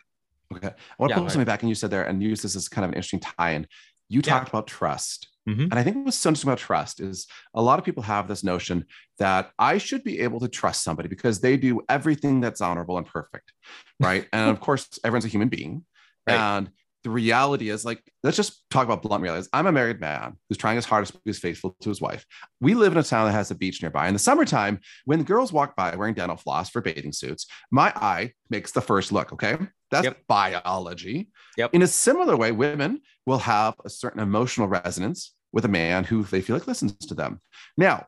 [0.53, 1.31] okay i want to yeah, pull right.
[1.31, 3.67] something back and you said there and use this as kind of an interesting tie-in
[4.09, 5.63] you talked about trust mm-hmm.
[5.63, 8.43] and i think what's so interesting about trust is a lot of people have this
[8.43, 8.85] notion
[9.19, 13.07] that i should be able to trust somebody because they do everything that's honorable and
[13.07, 13.53] perfect
[13.99, 15.83] right and of course everyone's a human being
[16.27, 16.39] Right.
[16.39, 16.69] And
[17.03, 19.49] the reality is like, let's just talk about blunt realities.
[19.53, 22.25] I'm a married man who's trying his hardest to be faithful to his wife.
[22.59, 24.07] We live in a town that has a beach nearby.
[24.07, 27.91] In the summertime, when the girls walk by wearing dental floss for bathing suits, my
[27.95, 29.33] eye makes the first look.
[29.33, 29.57] Okay.
[29.89, 30.19] That's yep.
[30.27, 31.29] biology.
[31.57, 31.73] Yep.
[31.73, 36.23] In a similar way, women will have a certain emotional resonance with a man who
[36.23, 37.39] they feel like listens to them.
[37.77, 38.07] Now,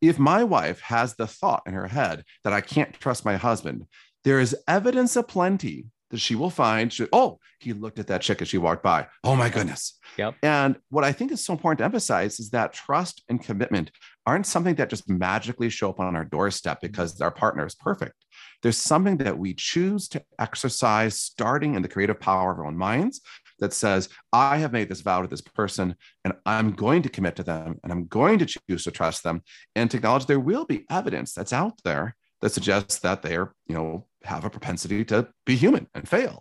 [0.00, 3.86] if my wife has the thought in her head that I can't trust my husband,
[4.24, 6.92] there is evidence aplenty that she will find.
[6.92, 9.06] She, oh, he looked at that chick as she walked by.
[9.24, 9.98] Oh my goodness.
[10.18, 10.36] Yep.
[10.42, 13.90] And what I think is so important to emphasize is that trust and commitment
[14.26, 18.14] aren't something that just magically show up on our doorstep because our partner is perfect.
[18.62, 22.76] There's something that we choose to exercise starting in the creative power of our own
[22.76, 23.20] minds
[23.58, 27.36] that says, I have made this vow to this person and I'm going to commit
[27.36, 29.42] to them and I'm going to choose to trust them
[29.74, 32.16] and to acknowledge there will be evidence that's out there
[32.46, 36.40] that suggests that they are, you know, have a propensity to be human and fail.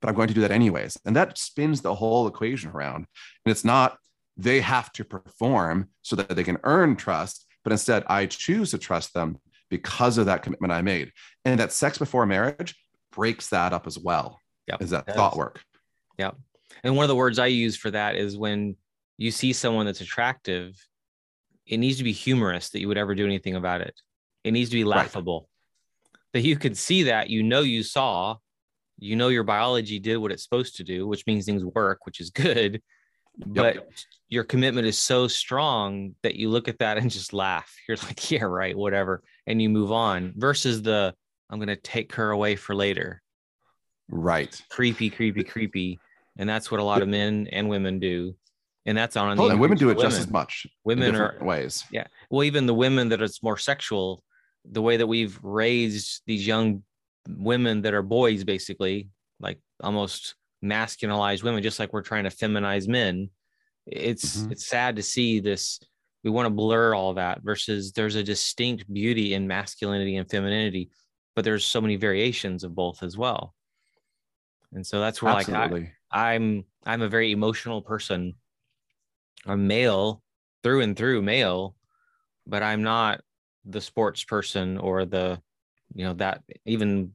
[0.00, 0.98] But I'm going to do that anyways.
[1.04, 3.06] And that spins the whole equation around.
[3.44, 3.98] And it's not
[4.36, 8.78] they have to perform so that they can earn trust, but instead I choose to
[8.78, 9.38] trust them
[9.70, 11.12] because of that commitment I made.
[11.44, 12.74] And that sex before marriage
[13.12, 14.40] breaks that up as well.
[14.66, 14.82] Yep.
[14.82, 15.16] Is that Yes.
[15.16, 15.62] thought work?
[16.18, 16.32] Yeah.
[16.82, 18.76] And one of the words I use for that is when
[19.18, 20.74] you see someone that's attractive,
[21.64, 23.94] it needs to be humorous that you would ever do anything about it.
[24.44, 24.96] It needs to be Right.
[24.96, 25.48] laughable.
[26.32, 28.36] That you could see that, you know, you saw,
[28.98, 32.20] you know, your biology did what it's supposed to do, which means things work, which
[32.20, 32.82] is good.
[33.46, 33.88] But
[34.28, 37.72] your commitment is so strong that you look at that and just laugh.
[37.88, 39.22] You're like, yeah, right, whatever.
[39.46, 41.14] And you move on versus the,
[41.48, 43.22] I'm going to take her away for later
[44.10, 44.60] Right.
[44.70, 45.98] creepy, creepy, creepy.
[46.38, 48.34] And that's what a lot of men and women do.
[48.86, 50.32] And that's on the and women do it for just as women.
[50.32, 50.66] much.
[50.84, 51.84] Women different are ways.
[51.90, 52.06] yeah.
[52.30, 54.22] Well, even the women that it's more sexual,
[54.70, 56.82] the way that we've raised these young
[57.28, 59.08] women that are boys, basically,
[59.40, 63.30] like almost masculinized women, just like we're trying to feminize men.
[63.86, 64.52] It's Mhm.
[64.52, 65.80] it's sad to see this.
[66.24, 70.90] We want to blur all that versus there's a distinct beauty in masculinity and femininity,
[71.34, 73.54] but there's so many variations of both as well.
[74.72, 78.34] And so that's where like I, I'm I'm a very emotional person.
[79.46, 80.22] I'm male
[80.62, 81.76] through and through male,
[82.46, 83.22] but I'm not
[83.64, 85.40] the sports person or the
[85.94, 87.12] you know that even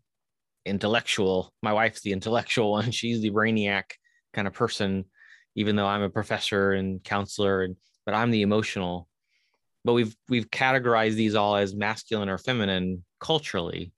[0.66, 1.54] intellectual.
[1.62, 2.92] My wife's the intellectual one.
[2.92, 3.84] She's the brainiac
[4.34, 5.06] kind of person,
[5.56, 7.76] even though I'm a professor and counselor and
[8.06, 9.08] but I'm the emotional.
[9.86, 13.92] But we've we've categorized these all as masculine or feminine culturally,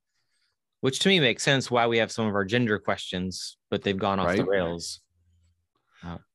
[0.82, 3.98] which to me makes sense why we have some of our gender questions, but they've
[3.98, 5.02] gone off the Right.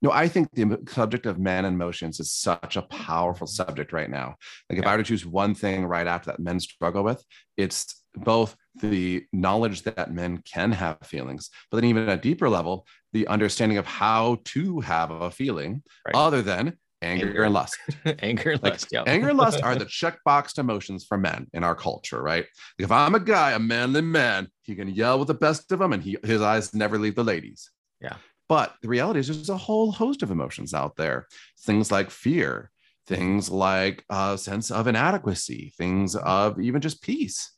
[0.03, 4.11] No, I think the subject of men and emotions is such a powerful subject right
[4.11, 4.37] now.
[4.69, 7.25] Like, if I were to choose one thing right after that men struggle with,
[7.57, 12.49] it's both the knowledge that men can have feelings, but then even at a deeper
[12.49, 16.15] level, the understanding of how to have a feeling Right.
[16.15, 17.43] other than anger, Anger.
[17.45, 17.77] and lust.
[18.21, 18.89] anger and Like, lust.
[18.91, 19.05] Yeah.
[19.07, 22.47] anger and lust are the checkboxed emotions for men in our culture, right?
[22.79, 25.93] If I'm a guy, a manly man, he can yell with the best of them,
[25.93, 27.71] and he his eyes never leave the ladies.
[28.01, 28.17] Yeah.
[28.51, 31.29] But the reality is, there's a whole host of emotions out there.
[31.61, 32.71] Things like fear,
[33.07, 37.53] things like a sense of inadequacy, things of even just peace.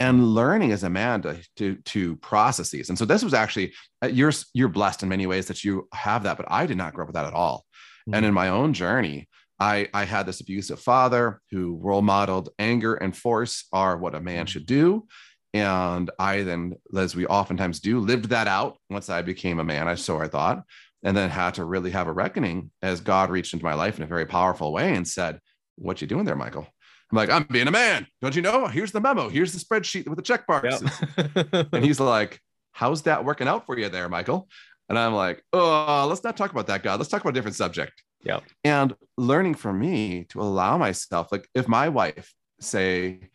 [0.00, 2.90] And learning as a man to, to, to process these.
[2.90, 6.24] And so this was actually uh, you're you're blessed in many ways that you have
[6.24, 7.64] that, but I did not grow up with that at all.
[8.12, 8.28] And Mhm.
[8.28, 9.28] in my own journey,
[9.58, 14.20] I, I had this abusive father who role modeled anger and force are what a
[14.20, 15.06] man should do.
[15.54, 19.86] And I then, as we oftentimes do, lived that out once I became a man.
[19.86, 20.64] I so I thought,
[21.04, 24.02] and then had to really have a reckoning as God reached into my life in
[24.02, 25.38] a very powerful way and said,
[25.76, 26.66] "What you doing there, Michael?"
[27.12, 28.08] I'm like, "I'm being a man.
[28.20, 28.66] Don't you know?
[28.66, 29.28] Here's the memo.
[29.28, 30.82] Here's the spreadsheet with the check marks."
[31.16, 31.68] Yep.
[31.72, 32.40] And he's like,
[32.72, 34.48] How's that working out for you there, Michael?
[34.88, 36.98] And I'm like, Oh, let's not talk about that, God.
[36.98, 38.02] Let's talk about a different subject.
[38.24, 38.40] Yeah.
[38.64, 43.30] And learning for me to allow myself, like if my wife, say,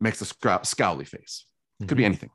[0.00, 1.44] makes a scowly face,
[1.86, 2.06] could be Mhm.
[2.06, 2.30] anything.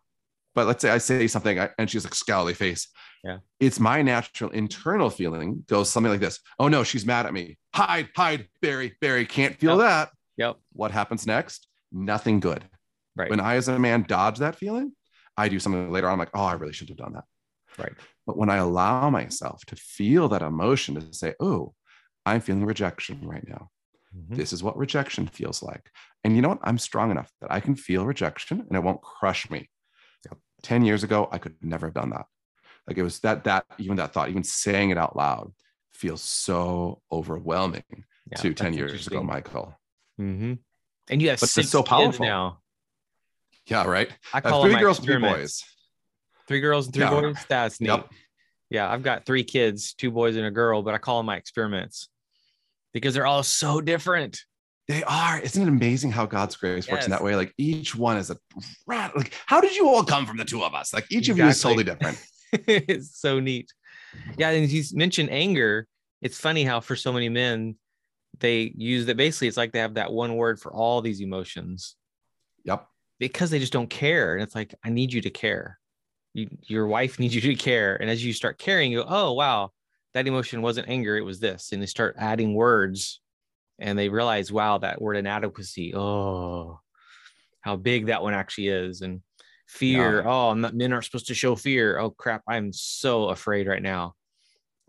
[0.56, 2.88] But let's say I say something and she's like scowly face.
[3.24, 3.40] Yeah.
[3.60, 6.40] It's my natural internal feeling goes something like this.
[6.60, 7.58] Oh no, she's mad at me.
[7.74, 9.80] Hide, hide, bury, bury, can't feel Yep.
[9.88, 10.12] that.
[10.38, 10.58] Yep.
[10.74, 11.68] What happens next?
[11.92, 12.64] Nothing good
[13.16, 13.30] Right.
[13.30, 14.94] when I, as a man, dodge that feeling,
[15.38, 16.14] I do something later on.
[16.14, 17.24] I'm like, oh, I really should have done that.
[17.78, 17.94] Right.
[18.28, 21.74] But when I allow myself to feel that emotion, to say, oh,
[22.26, 23.70] I'm feeling rejection right now.
[24.16, 24.36] Mhm.
[24.36, 25.90] This is what rejection feels like.
[26.24, 26.60] And you know what?
[26.64, 29.70] I'm strong enough that I can feel rejection and it won't crush me.
[30.26, 30.38] Yep.
[30.62, 32.26] 10 years ago, I could never have done that.
[32.88, 35.54] Like it was that, that, even that thought, even saying it out loud
[35.94, 37.84] feels so overwhelming
[38.32, 39.24] Yeah, to 10 years ago.
[39.24, 39.80] Michael.
[40.20, 40.60] Mhm.
[41.10, 42.26] And you have But it's six so powerful.
[42.26, 42.60] now.
[43.66, 44.10] Yeah, right.
[44.34, 45.64] I have call three them my girls three boys.
[46.48, 47.10] Three girls and three Yeah.
[47.22, 47.38] boys.
[47.48, 47.88] That's neat.
[47.88, 48.12] Yep.
[48.70, 51.38] Yeah, I've got three kids, two boys and a girl, but I call them my
[51.38, 52.10] experiments
[52.94, 54.40] because they're all so different.
[54.88, 55.40] They are.
[55.40, 57.36] Isn't it amazing how God's grace works in that way?
[57.36, 58.38] Like each one is a
[58.86, 59.16] rat.
[59.16, 60.94] Like, how did you all come from the two of us?
[60.94, 62.22] Like each of you is totally different.
[62.52, 63.72] it's so neat.
[64.38, 65.88] Yeah, and you mentioned anger.
[66.22, 67.76] It's funny how for so many men
[68.40, 69.18] they use that.
[69.18, 71.96] Basically, it's like they have that one word for all these emotions
[72.66, 72.86] Yep.
[73.20, 74.34] because they just don't care.
[74.34, 75.80] And it's like, I need you to care.
[76.34, 77.96] You, your wife needs you to care.
[77.96, 79.72] And as you start caring, you go, oh wow,
[80.14, 81.72] that emotion wasn't anger, it was this.
[81.72, 83.20] And they start adding words,
[83.80, 85.94] and they realize, wow, that word inadequacy.
[85.96, 86.80] Oh,
[87.62, 89.02] how big that one actually is.
[89.02, 89.22] And
[89.68, 90.22] fear.
[90.22, 90.30] Yeah.
[90.30, 91.98] Oh, not, men aren't supposed to show fear.
[91.98, 94.14] Oh crap, I'm so afraid right now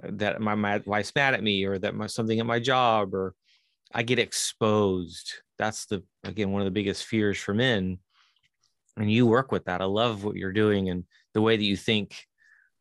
[0.03, 3.35] that my, my wife's mad at me, or that my, something at my job, or
[3.93, 5.33] I get exposed.
[5.57, 7.99] That's the again one of the biggest fears for men.
[8.97, 9.81] And you work with that.
[9.81, 12.27] I love what you're doing and the way that you think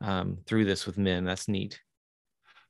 [0.01, 1.23] um, through this with men.
[1.23, 1.79] That's neat.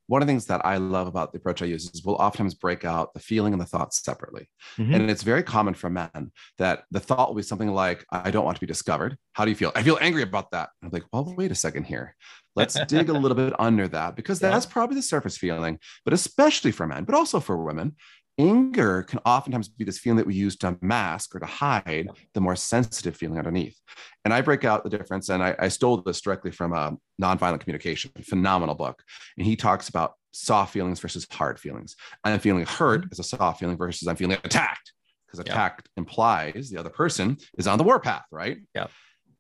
[0.08, 2.54] One of the things that I love about the approach I use is we'll oftentimes
[2.56, 4.50] break out the feeling and the thoughts separately.
[4.78, 4.94] Mhm.
[4.96, 8.46] And it's very common for men that the thought will be something like, I don't
[8.46, 9.18] want to be discovered.
[9.34, 9.72] How do you feel?
[9.76, 10.70] I feel angry about that.
[10.84, 12.16] I'm like, well, wait a second here.
[12.56, 14.52] Let's dig a little bit under that because Yeah.
[14.52, 17.96] that's probably the surface feeling, but especially for men, but also for women.
[18.40, 22.42] Anger can oftentimes be this feeling that we use to mask or to hide the
[22.42, 23.80] more sensitive feeling underneath.
[24.26, 27.60] And I break out the difference, and I, I stole this directly from a nonviolent
[27.60, 29.04] communication, phenomenal book.
[29.38, 31.96] And he talks about soft feelings versus hard feelings.
[32.24, 34.94] I'm feeling hurt is a soft feeling versus I'm feeling attacked
[35.28, 35.54] because Yeah.
[35.54, 38.58] attacked implies the other person is on the warpath, right?
[38.74, 38.88] Yeah.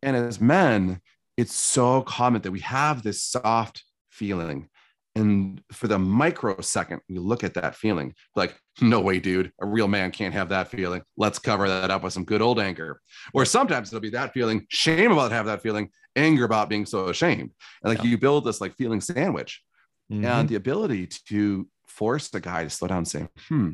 [0.03, 1.01] And as men,
[1.35, 4.69] it's so common that we have this soft feeling.
[5.15, 9.87] And for the microsecond, we look at that feeling like, no way, dude, a real
[9.87, 11.01] man can't have that feeling.
[11.17, 12.99] Let's cover that up with some good old anger.
[13.33, 17.09] Or sometimes it'll be that feeling, shame about having that feeling, anger about being so
[17.09, 17.51] ashamed.
[17.83, 18.11] And like Yeah.
[18.11, 19.61] you build this like feeling sandwich
[20.11, 20.25] Mhm.
[20.25, 23.71] and the ability to force the guy to slow down and say, hmm,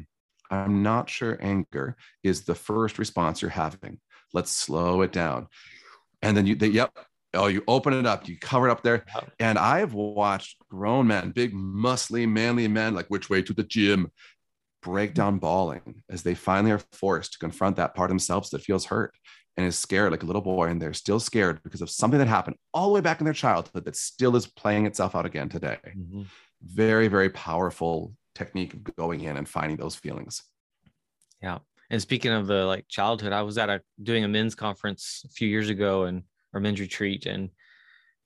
[0.52, 4.00] I'm not sure anger is the first response you're having.
[4.34, 5.48] Let's slow it down.
[6.22, 6.92] And then you, they, yep.
[7.36, 9.06] Oh, you open it up, you cover it up there.
[9.40, 13.64] And I have watched grown men, big, muscly, manly men, like which way to the
[13.64, 14.12] gym,
[14.82, 18.62] break down bawling as they finally are forced to confront that part of themselves that
[18.62, 19.14] feels hurt
[19.58, 20.68] and is scared like a little boy.
[20.70, 23.34] And they're still scared because of something that happened all the way back in their
[23.34, 26.30] childhood that still is playing itself out again today Mhm.
[26.62, 30.44] very very powerful technique of going in and finding those feelings
[31.42, 31.60] Yeah.
[31.90, 35.30] And speaking of the like childhood, I was at a doing a men's conference a
[35.30, 37.50] few years ago and or men's retreat, and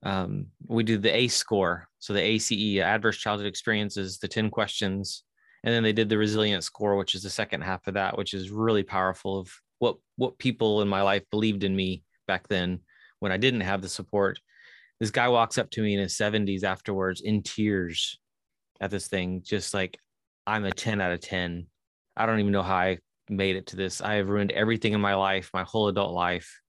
[0.04, 1.88] um, we did the ACE score.
[2.00, 5.24] So the ACE, adverse childhood experiences, the 10 questions,
[5.63, 8.34] and then they did the resilient score, which is the second half of that, which
[8.34, 12.80] is really powerful of what what people in my life believed in me back then
[13.19, 14.39] when I didn't have the support.
[14.99, 18.19] This guy walks up to me in his 70s afterwards in tears
[18.80, 19.97] at this thing, just like
[20.45, 21.65] I'm a 10 out of 10.
[22.15, 22.99] I don't even know how I
[23.30, 24.02] made it to this.
[24.02, 26.60] I have ruined everything in my life, my whole adult life.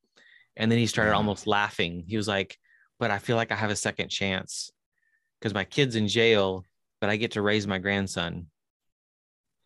[0.57, 2.05] And then he started almost laughing.
[2.07, 2.57] He was like,
[2.99, 4.71] But I feel like I have a second chance
[5.41, 6.65] because my kid's in jail,
[7.01, 8.47] but I get to raise my grandson.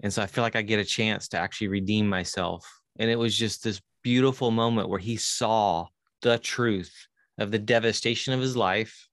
[0.01, 2.67] And so I feel like I get a chance to actually redeem myself.
[2.99, 5.87] And it was just this beautiful moment where he saw
[6.23, 6.95] the truth
[7.39, 9.09] of the devastation of his life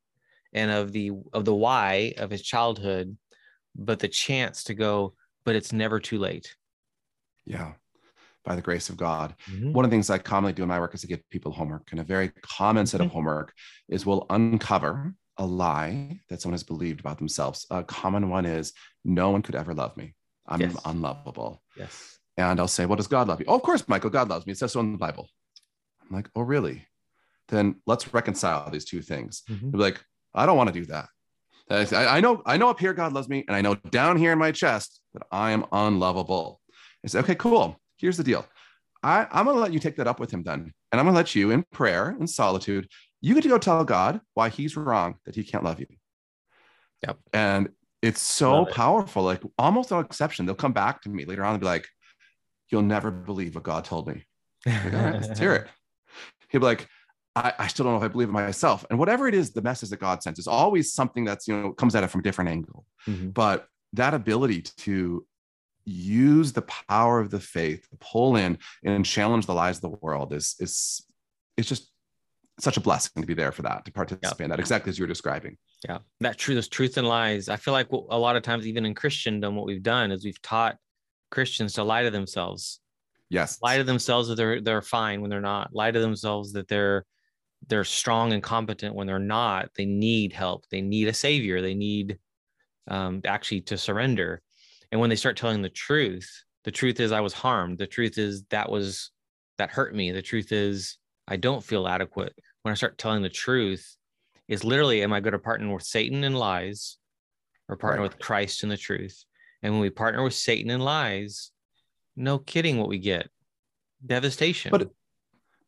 [0.53, 3.17] and of the of the why of his childhood,
[3.75, 6.55] but the chance to go, but it's never too late.
[7.45, 7.73] yeah
[8.43, 9.73] by the grace of god Mhm.
[9.73, 11.91] one of the things i commonly do in my work is to give people homework
[11.91, 13.11] and a very common set of Mhm.
[13.11, 13.53] homework
[13.87, 18.73] is we'll uncover a lie that someone has believed about themselves a common one is
[19.03, 20.15] no one could ever love me
[20.47, 20.75] i'm Yes.
[20.85, 22.19] unlovable Yes.
[22.37, 24.51] and i'll say well does god love you oh, of course michael god loves me
[24.53, 25.29] it says so in the bible
[26.01, 26.85] i'm like oh really
[27.49, 29.71] then let's reconcile these two things Mhm.
[29.71, 30.03] Be like,
[30.33, 31.07] I don't want to do that.
[31.69, 31.85] I,
[32.17, 34.39] I know, I know up here God loves me, and I know down here in
[34.39, 36.59] my chest that I am unlovable.
[37.03, 37.79] I say, okay, cool.
[37.97, 38.45] Here's the deal.
[39.03, 40.73] I, I'm gonna let you take that up with him then.
[40.91, 42.87] And I'm gonna let you in prayer and solitude,
[43.21, 45.87] you get to go tell God why he's wrong that he can't love you.
[47.03, 47.17] Yep.
[47.33, 47.69] And
[48.01, 48.73] it's so it.
[48.73, 50.45] powerful, like almost no exception.
[50.45, 51.87] They'll come back to me later on and be like,
[52.69, 54.25] You'll never believe what God told me.
[54.65, 55.67] Like, all right, let's hear it.
[56.49, 56.87] He'll be like,
[57.35, 58.85] I, I still don't know if I believe it myself.
[58.89, 61.73] And whatever it is, the message that God sends is always something that's, you know,
[61.73, 62.85] comes at it from a different angle.
[63.07, 63.33] Mhm.
[63.33, 65.25] But that ability to
[65.85, 69.97] use the power of the faith, to pull in and challenge the lies of the
[70.01, 71.05] world is, is,
[71.57, 71.91] it's just
[72.59, 75.03] such a blessing to be there for that, to participate in that, exactly as you
[75.03, 75.57] were describing.
[75.87, 77.49] Yeah, that truth is truth and lies.
[77.49, 80.41] I feel like a lot of times, even in Christendom, what we've done is we've
[80.41, 80.77] taught
[81.31, 82.79] Christians to lie to themselves,
[83.29, 83.59] Yes.
[83.61, 87.05] lie to themselves that they're they're fine when they're not, lie to themselves that they're
[87.67, 89.69] they're strong and competent when they're not.
[89.75, 90.65] They need help.
[90.69, 91.61] They need a savior.
[91.61, 92.19] They need
[92.87, 94.41] um, actually to surrender.
[94.91, 96.29] And when they start telling the truth,
[96.63, 97.79] the truth is I was harmed.
[97.79, 99.11] The truth is that was
[99.57, 100.11] that hurt me.
[100.11, 102.33] The truth is I don't feel adequate.
[102.65, 103.95] When I start telling the truth,
[104.47, 106.97] is literally am I going to partner with Satan and lies
[107.69, 108.09] or partner Right.
[108.09, 109.23] with Christ and the truth?
[109.61, 111.51] And when we partner with Satan and lies,
[112.15, 113.29] no kidding what we get.
[114.03, 114.71] Devastation.
[114.71, 114.89] But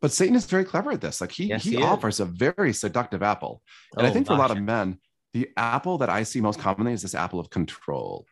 [0.02, 1.22] but Satan is very clever at this.
[1.22, 3.62] Like he Yes, he, he offers a very seductive apple.
[3.96, 4.98] And I Oh, think for a lot of men,
[5.34, 8.26] the apple that I see most commonly is this apple of control.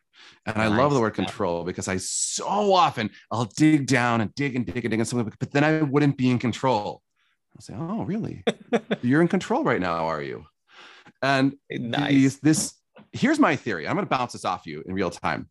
[0.44, 4.56] And I love the word control because I so often I'll dig down and dig
[4.56, 7.02] and dig and dig and something, but then I wouldn't be in control.
[7.56, 8.44] I'll say, Oh, really?
[9.02, 10.44] You're in control right now, are you?
[11.22, 12.10] And nice.
[12.10, 12.74] these, this
[13.12, 13.88] here's my theory.
[13.88, 15.48] I'm going to bounce this off you in real time.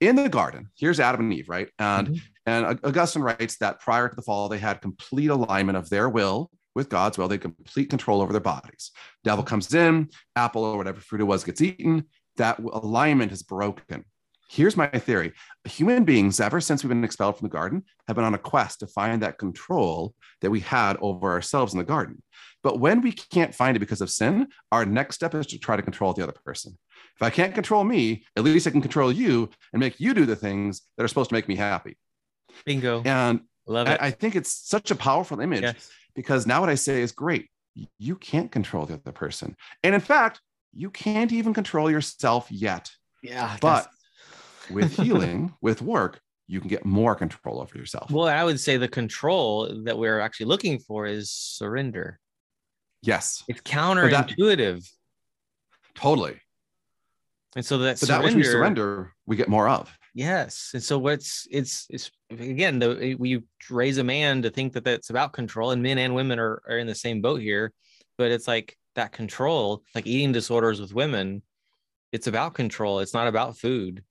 [0.00, 1.68] In the garden, here's Adam and Eve, right?
[1.78, 2.20] And Mhm.
[2.46, 6.50] and Augustine writes that prior to the fall, they had complete alignment of their will
[6.74, 7.28] with God's will.
[7.28, 8.90] They had complete control over their bodies.
[9.22, 12.06] Devil comes in, apple or whatever fruit it was gets eaten.
[12.36, 14.04] That alignment is broken.
[14.52, 15.32] Here's my theory:
[15.64, 18.80] human beings, ever since we've been expelled from the garden, have been on a quest
[18.80, 22.22] to find that control that we had over ourselves in the garden.
[22.62, 25.76] But when we can't find it because of sin, our next step is to try
[25.76, 26.76] to control the other person.
[27.16, 30.26] If I can't control me, at least I can control you and make you do
[30.26, 31.96] the things that are supposed to make me happy.
[32.66, 33.02] Bingo.
[33.06, 34.00] And Love it.
[34.02, 35.90] I, I think it's such a powerful image yes.
[36.14, 37.48] because now what I say is great.
[37.98, 39.56] You can't control the other person.
[39.82, 40.40] And in fact,
[40.74, 42.90] you can't even control yourself yet.
[43.22, 43.56] Yeah.
[43.60, 43.88] But
[44.72, 48.10] with healing, with work, you can get more control over yourself.
[48.10, 52.18] well, I would say the control that we're actually looking for is surrender.
[53.02, 54.86] yes, It's that- counterintuitive.
[55.94, 56.40] totally.
[57.56, 59.92] and so that But that which we surrender, we get more of.
[60.14, 60.70] Yes.
[60.74, 65.08] And so what's it's it's again the we raise a man to think that that's
[65.08, 67.72] about control and men and women are, are in the same boat here,
[68.18, 71.42] but it's like that control, like eating disorders with women,
[72.12, 72.98] it's about control.
[72.98, 74.04] It's not about food.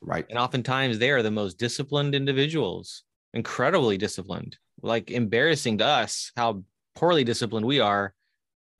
[0.00, 0.26] Right.
[0.28, 3.04] And oftentimes they are the most disciplined individuals,
[3.34, 6.64] incredibly disciplined, like embarrassing to us how
[6.94, 8.14] poorly disciplined we are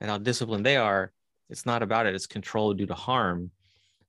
[0.00, 1.12] and how disciplined they are.
[1.48, 3.50] It's not about it, it's control due to harm.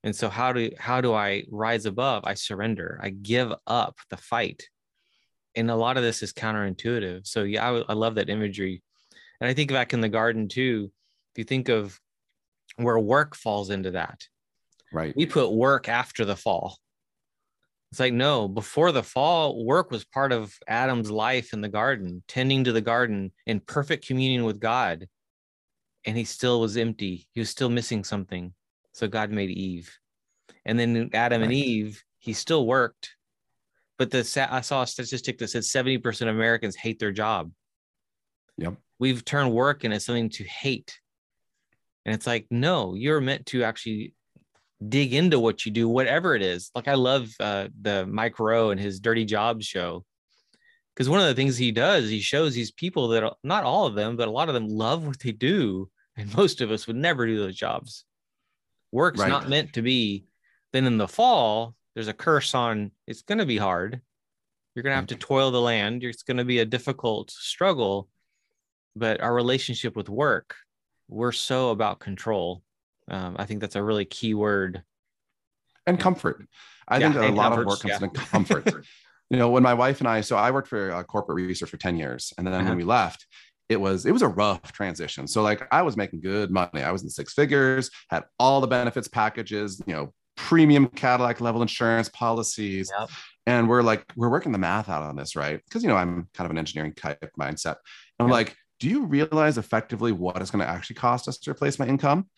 [0.02, 2.24] And so how do how do I rise above?
[2.26, 3.00] I surrender.
[3.02, 4.68] I give up the fight.
[5.54, 7.26] And a lot of this is counterintuitive.
[7.26, 8.82] So yeah, I, I love that imagery.
[9.40, 10.90] And I think back in the garden too,
[11.32, 11.98] if you think of
[12.76, 14.26] where work falls into that,
[14.92, 15.14] Right.
[15.16, 16.78] we put work after the fall.
[17.94, 22.24] It's like, no, before the fall, work was part of Adam's life in the garden,
[22.26, 25.06] tending to the garden in perfect communion with God.
[26.04, 27.28] And he still was empty.
[27.30, 28.52] He was still missing something.
[28.94, 29.96] So God made Eve.
[30.64, 33.14] And then Adam and Eve, he still worked.
[33.96, 37.52] But the I saw a statistic that said 70% of Americans hate their job.
[38.56, 38.74] Yep.
[38.98, 40.98] We've turned work into something to hate.
[42.04, 44.14] And it's like, no, you're meant to actually
[44.88, 46.70] dig into what you do, whatever it is.
[46.74, 50.04] Like I love uh, the Mike Rowe and his Dirty Jobs show.
[50.94, 53.86] Because one of the things he does, he shows these people that are, not all
[53.86, 55.90] of them, but a lot of them love what they do.
[56.16, 58.04] And most of us would never do those jobs.
[58.92, 59.28] Work's Right.
[59.28, 60.26] not meant to be.
[60.72, 64.00] Then in the fall, there's a curse on it's going to be hard.
[64.74, 66.04] You're going to have to toil the land.
[66.04, 68.08] It's going to be a difficult struggle.
[68.94, 70.54] But our relationship with work,
[71.08, 72.62] we're so about control.
[73.08, 74.82] Um, I think that's a really key word.
[75.86, 76.46] and comfort.
[76.88, 78.04] I Yeah, think a lot of work comes yeah.
[78.04, 78.66] in comfort.
[79.30, 81.76] you know, when my wife and I, so I worked for uh, corporate research for
[81.76, 82.32] 10 years.
[82.38, 82.64] And then Uh-huh.
[82.70, 83.26] when we left,
[83.68, 85.26] it was it was a rough transition.
[85.26, 86.82] So like I was making good money.
[86.82, 91.62] I was in six figures, had all the benefits packages, you know, premium Cadillac level
[91.62, 92.90] insurance policies.
[92.98, 93.10] Yep.
[93.46, 95.60] And we're like, we're working the math out on this, right?
[95.64, 97.76] Because you know, I'm kind of an engineering type mindset.
[98.18, 98.32] I'm Yep.
[98.32, 101.86] like, do you realize effectively what it's going to actually cost us to replace my
[101.86, 102.28] income?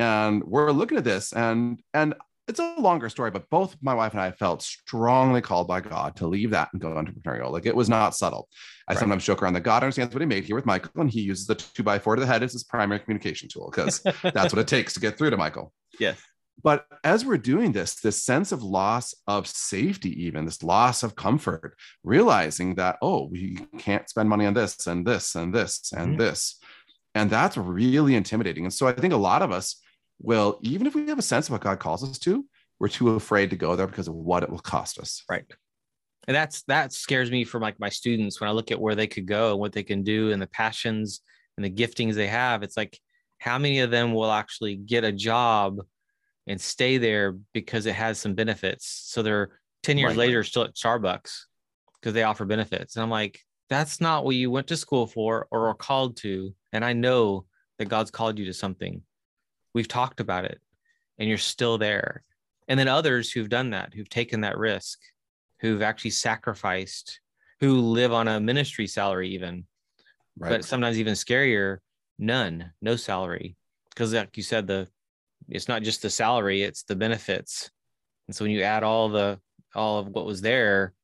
[0.00, 2.14] And we're looking at this, and and
[2.48, 6.16] it's a longer story, but both my wife and I felt strongly called by God
[6.16, 7.50] to leave that and go entrepreneurial.
[7.52, 8.48] Like it was not subtle.
[8.88, 8.98] I Right.
[8.98, 11.46] sometimes joke around that God understands what he made here with Michael, and he uses
[11.46, 14.00] the two by four to the head as his primary communication tool because
[14.34, 15.72] that's what it takes to get through to Michael.
[16.00, 16.18] Yes.
[16.62, 21.14] But as we're doing this, this sense of loss of safety, even this loss of
[21.14, 21.74] comfort,
[22.04, 26.18] realizing that, oh, we can't spend money on this and this and this and Mhm.
[26.18, 26.58] this.
[27.14, 28.64] And that's really intimidating.
[28.64, 29.76] And so I think a lot of us
[30.20, 32.44] will, even if we have a sense of what God calls us to,
[32.78, 35.22] we're too afraid to go there because of what it will cost us.
[35.28, 35.44] Right.
[36.28, 39.06] And that's that scares me from like my students when I look at where they
[39.06, 41.20] could go and what they can do and the passions
[41.56, 42.62] and the giftings they have.
[42.62, 42.98] It's like
[43.38, 45.78] how many of them will actually get a job
[46.46, 48.86] and stay there because it has some benefits.
[49.06, 50.18] So they're 10 years Right.
[50.18, 51.44] later still at Starbucks
[52.00, 52.96] because they offer benefits.
[52.96, 56.54] And I'm like, that's not what you went to school for or are called to.
[56.72, 57.46] And I know
[57.78, 59.02] that God's called you to something.
[59.74, 60.60] We've talked about it
[61.18, 62.22] and you're still there.
[62.68, 64.98] And then others who've done that, who've taken that risk,
[65.60, 67.20] who've actually sacrificed,
[67.60, 69.66] who live on a ministry salary, even,
[70.38, 70.50] Right.
[70.50, 71.78] but sometimes even scarier,
[72.18, 73.56] none, no salary.
[73.90, 74.88] Because like you said, the
[75.48, 77.70] it's not just the salary, it's the benefits.
[78.26, 79.40] And so when you add all the
[79.74, 80.94] all of what was there,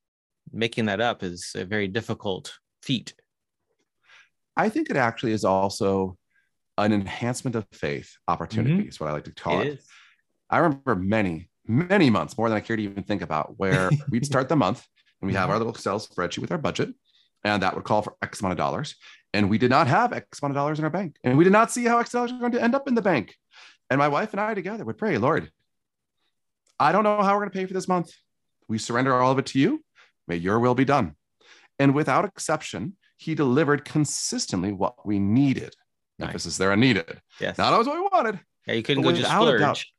[0.51, 3.13] making that up is a very difficult feat.
[4.55, 6.17] I think it actually is also
[6.77, 8.89] an enhancement of faith opportunity, mm-hmm.
[8.89, 9.67] is what I like to call it.
[9.67, 9.81] It.
[10.49, 14.25] I remember many, many months, more than I care to even think about, where we'd
[14.25, 14.85] start the month
[15.21, 15.51] and we have mm-hmm.
[15.51, 16.93] our little Excel spreadsheet with our budget,
[17.43, 18.95] and that would call for X amount of dollars.
[19.33, 21.17] And we did not have X amount of dollars in our bank.
[21.23, 23.01] And we did not see how X dollars were going to end up in the
[23.01, 23.35] bank.
[23.89, 25.51] And my wife and I together would pray, Lord,
[26.79, 28.11] I don't know how we're going to pay for this month.
[28.67, 29.83] We surrender all of it to you.
[30.27, 31.15] May your will be done.
[31.79, 35.75] And without exception, he delivered consistently what we needed.
[36.19, 36.27] Nice.
[36.29, 37.21] Emphasis there on needed.
[37.39, 37.57] Yes.
[37.57, 39.93] Not always what we wanted, yeah, you couldn't go just a doubt- splurge.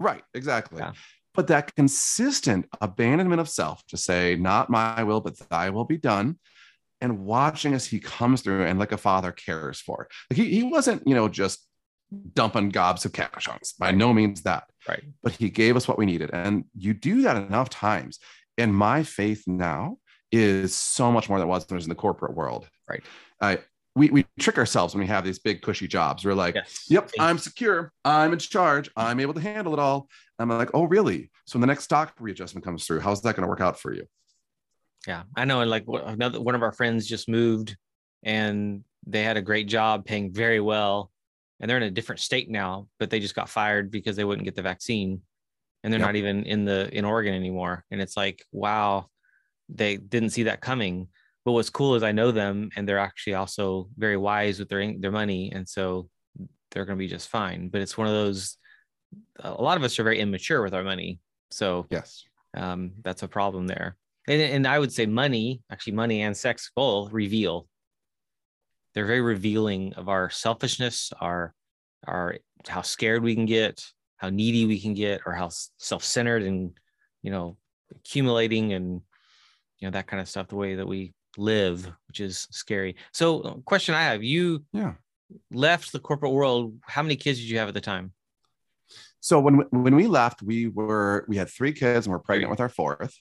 [0.00, 0.80] Right, exactly.
[0.80, 0.92] Yeah.
[1.34, 5.96] But that consistent abandonment of self to say, not my will, but thy will be
[5.96, 6.38] done.
[7.02, 10.08] and watching as he comes through and like a father cares for.
[10.30, 11.66] Like he, he wasn't, you know, just
[12.32, 13.96] dumping gobs of cash on us by right.
[13.96, 14.64] no means that.
[14.88, 15.02] Right.
[15.20, 16.30] But he gave us what we needed.
[16.32, 18.20] And you do that enough times.
[18.56, 19.96] And my faith now
[20.30, 22.68] is so much more than it was when I was in the corporate world.
[22.88, 23.02] Right.
[23.40, 23.58] I,
[23.94, 26.24] we, we trick ourselves when we have these big cushy jobs.
[26.24, 26.86] We're like, yes.
[26.88, 27.92] yep, I'm secure.
[28.04, 28.90] I'm in charge.
[28.96, 30.08] I'm able to handle it all.
[30.38, 31.30] I'm like, oh, really?
[31.44, 33.92] So when the next stock readjustment comes through, how's that going to work out for
[33.92, 34.06] you?
[35.06, 35.60] Yeah, I know.
[35.60, 37.76] And like another one of our friends just moved,
[38.22, 41.10] and they had a great job, paying very well,
[41.60, 44.44] and they're in a different state now, but they just got fired because they wouldn't
[44.44, 45.20] get the vaccine,
[45.82, 46.08] and they're yep.
[46.08, 47.84] not even in the in Oregon anymore.
[47.90, 49.08] And it's like, wow,
[49.68, 51.08] they didn't see that coming
[51.44, 54.92] but what's cool is I know them and they're actually also very wise with their
[54.98, 56.08] their money, and so
[56.70, 57.68] they're going to be just fine.
[57.68, 58.56] But it's one of those.
[59.40, 61.20] A lot of us are very immature with our money,
[61.50, 62.24] so yes,
[62.56, 63.96] um, that's a problem there.
[64.28, 67.66] And, and I would say money, actually, money and sex both reveal.
[68.94, 71.54] They're very revealing of our selfishness, our
[72.06, 72.36] our
[72.68, 73.84] how scared we can get,
[74.16, 76.72] how needy we can get, or how self-centered and
[77.22, 77.56] you know
[77.94, 79.02] accumulating and
[79.78, 80.48] you know that kind of stuff.
[80.48, 82.96] The way that we live, which is scary.
[83.12, 84.94] So, uh, question I have: You yeah
[85.50, 86.74] left the corporate world.
[86.82, 88.12] How many kids did you have at the time?
[89.20, 92.60] So when when we left, we were we had three kids and we're pregnant with
[92.60, 93.16] our fourth,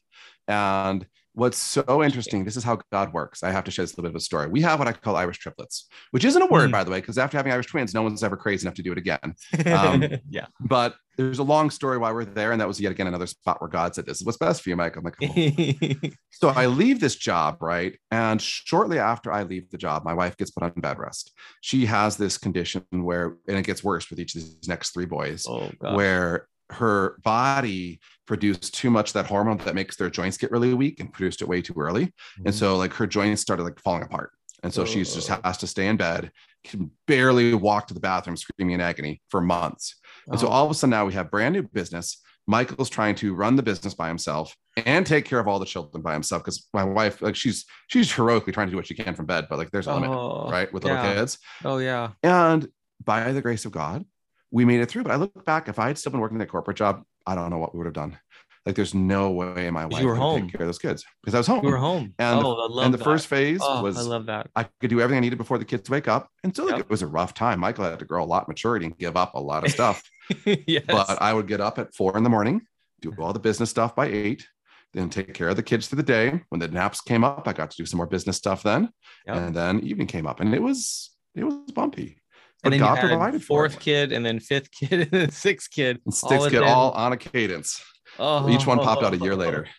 [0.48, 3.44] and what's so interesting this is how god works.
[3.44, 4.48] I have to share this little bit of a story.
[4.48, 6.74] We have what i call irish triplets which isn't a word mm.
[6.74, 8.92] by the way because after having irish twins no one's ever crazy enough to do
[8.92, 9.36] it again.
[9.66, 10.48] Um, yeah.
[10.60, 13.62] but there's a long story why we're there and that was yet again another spot
[13.62, 14.96] where god said this is what's best for you mike.
[14.96, 16.10] I'm like oh.
[16.32, 17.98] so i leave this job right?
[18.12, 21.32] And shortly after i leave the job my wife gets put on bed rest.
[21.62, 25.06] She has this condition where and it gets worse with each of these next three
[25.06, 30.52] boys oh, where her body produced too much that hormone that makes their joints get
[30.52, 32.06] really weak and produced it way too early.
[32.06, 32.48] Mm-hmm.
[32.48, 34.32] And so like her joints started like falling apart.
[34.64, 34.86] And so oh.
[34.86, 36.32] she's just has to stay in bed,
[36.64, 40.00] can barely walk to the bathroom screaming in agony for months.
[40.28, 40.52] And so oh.
[40.52, 42.22] all of a sudden now we have brand new business.
[42.48, 44.56] Michael's trying to run the business by himself
[44.86, 48.12] and take care of all the children by himself because my wife, like she's she's
[48.12, 50.50] heroically trying to do what she can from bed, but like there's a limit, oh,
[50.50, 50.72] right?
[50.74, 51.38] With little kids.
[51.64, 52.12] Oh yeah.
[52.24, 52.68] And
[53.04, 54.06] by the grace of God,
[54.52, 55.04] we made it through.
[55.04, 57.50] But I look back, if I had still been working that corporate job, I don't
[57.50, 58.18] know what we would have done.
[58.66, 60.44] Like, there's no way in my wife you were home.
[60.44, 61.66] take care of those kids because I was home.
[61.66, 62.14] You were home.
[62.20, 63.04] And, oh, and the that.
[63.04, 64.52] first phase oh, was I love that.
[64.56, 66.30] I could do everything I needed before the kids wake up.
[66.44, 66.74] And so yep.
[66.74, 67.60] like, it was a rough time.
[67.60, 70.04] Michael had to grow a lot of maturity and give up a lot of stuff.
[70.46, 70.84] yes.
[70.88, 72.62] But I would get up at four in the morning,
[73.02, 74.48] do all the business stuff by eight,
[74.94, 76.42] then take care of the kids through the day.
[76.50, 78.90] When the naps came up, I got to do some more business stuff then.
[79.26, 79.36] Yep.
[79.38, 82.21] And then evening came up and it was it was bumpy
[82.64, 86.00] and then God you had fourth kid, and then fifth kid, and then sixth kid,
[86.06, 87.84] and sixth kid, all on a cadence.
[88.20, 89.68] Oh, each one popped out a year later.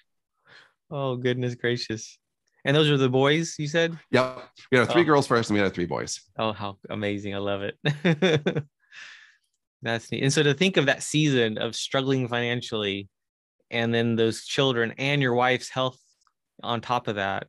[0.95, 2.19] Oh goodness gracious!
[2.67, 3.99] And those are the boys you said?
[4.11, 4.43] Yep.
[4.71, 5.05] We had three oh.
[5.07, 6.21] girls first, and we had three boys.
[6.39, 7.35] Oh, how amazing!
[7.35, 7.79] I love it.
[9.81, 10.23] That's neat.
[10.23, 13.09] And so to think of that season of struggling financially,
[13.71, 15.99] and then those children and your wife's health
[16.63, 17.47] on top of that,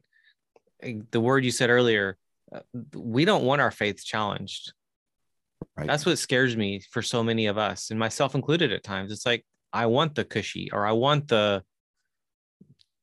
[0.81, 2.17] eh, the word you said earlier,
[2.55, 2.61] uh,
[2.95, 4.71] we don't want our faith challenged
[5.77, 5.87] Right.
[5.87, 9.11] That's what scares me for so many of us, and myself included at times.
[9.11, 11.63] It's like I want the cushy, or I want the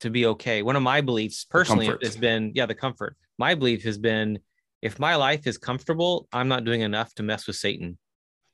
[0.01, 0.63] to be okay.
[0.63, 3.17] One of my beliefs personally has been, yeah, the comfort.
[3.39, 4.39] My belief has been,
[4.81, 7.99] if my life is comfortable, I'm not doing enough to mess with Satan.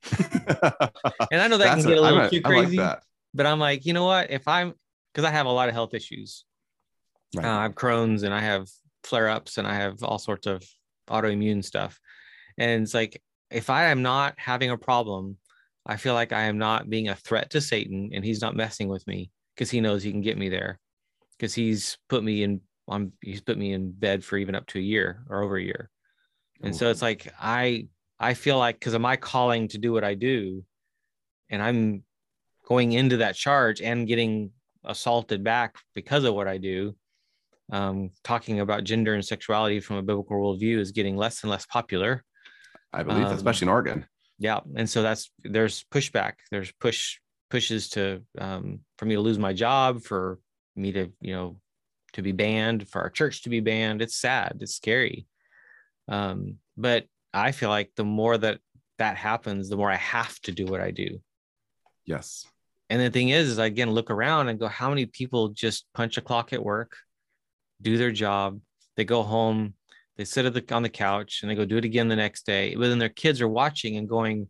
[0.18, 2.98] and I know that can get a, a little a, too crazy, like
[3.32, 4.30] but I'm like, you know what?
[4.30, 4.74] If I'm
[5.12, 6.44] because I have a lot of health issues.
[7.34, 7.44] Right.
[7.44, 8.68] Uh, I have Crohn's and I have
[9.02, 10.62] flare ups and I have all sorts of
[11.08, 11.98] autoimmune stuff.
[12.58, 15.36] And it's like if I am not having a problem,
[15.84, 18.88] I feel like I am not being a threat to Satan and he's not messing
[18.88, 20.80] with me because he knows he can get me there
[21.38, 24.78] because he's put me in on he's put me in bed for even up to
[24.78, 25.90] a year or over a year.
[26.62, 26.76] And Ooh.
[26.76, 27.88] so it's like I
[28.18, 30.64] I feel like because of my calling to do what I do
[31.50, 32.02] and I'm
[32.66, 34.50] going into that charge and getting
[34.84, 36.96] assaulted back because of what I do.
[37.72, 41.66] Um, talking about gender and sexuality from a biblical worldview is getting less and less
[41.66, 42.24] popular
[42.92, 44.06] I believe, um, especially in Oregon.
[44.38, 46.34] Yeah, and so that's there's pushback.
[46.50, 47.18] There's push
[47.50, 50.38] pushes to um, for me to lose my job, for
[50.74, 51.60] me to you know
[52.12, 54.02] to be banned, for our church to be banned.
[54.02, 54.58] It's sad.
[54.60, 55.26] It's scary.
[56.08, 58.58] Um, but I feel like the more that
[58.98, 61.20] that happens, the more I have to do what I do.
[62.04, 62.46] Yes.
[62.88, 65.86] And the thing is, is I again look around and go, how many people just
[65.92, 66.96] punch a clock at work,
[67.82, 68.60] do their job,
[68.96, 69.74] they go home,
[70.16, 72.74] they sit the, on the couch and they go do it again the next day.
[72.74, 74.48] But then their kids are watching and going,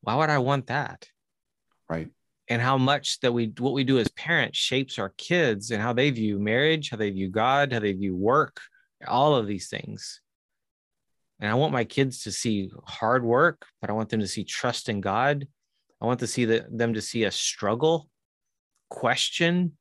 [0.00, 1.06] why would I want that?
[1.88, 2.08] Right.
[2.48, 5.92] And how much that we, what we do as parents shapes our kids and how
[5.92, 8.60] they view marriage, how they view God, how they view work,
[9.06, 10.20] all of these things.
[11.40, 14.44] And I want my kids to see hard work, but I want them to see
[14.44, 15.46] trust in God.
[16.00, 18.08] I want to see the, them to see a struggle,
[18.90, 19.76] question,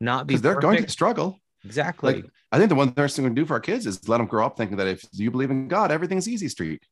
[0.00, 0.72] not be because they're perfect.
[0.72, 1.40] going to struggle.
[1.66, 2.14] Exactly.
[2.14, 4.26] Like I think the one thing we can do for our kids is let them
[4.26, 6.82] grow up thinking that if you believe in God, everything's easy street.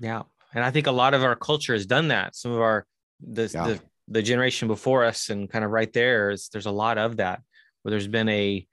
[0.00, 0.22] Yeah.
[0.54, 2.34] And I think a lot of our culture has done that.
[2.34, 2.86] Some of our
[3.20, 3.66] the Yeah.
[3.68, 7.16] the, the generation before us and kind of right there is there's a lot of
[7.18, 7.40] that
[7.82, 8.66] where there's been a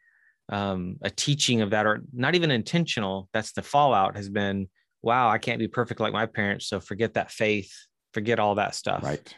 [0.49, 3.29] um a teaching of that or not even intentional.
[3.33, 4.69] That's the fallout has been,
[5.01, 6.67] wow, I can't be perfect like my parents.
[6.67, 7.71] So forget that faith,
[8.13, 9.03] forget all that stuff.
[9.03, 9.35] Right.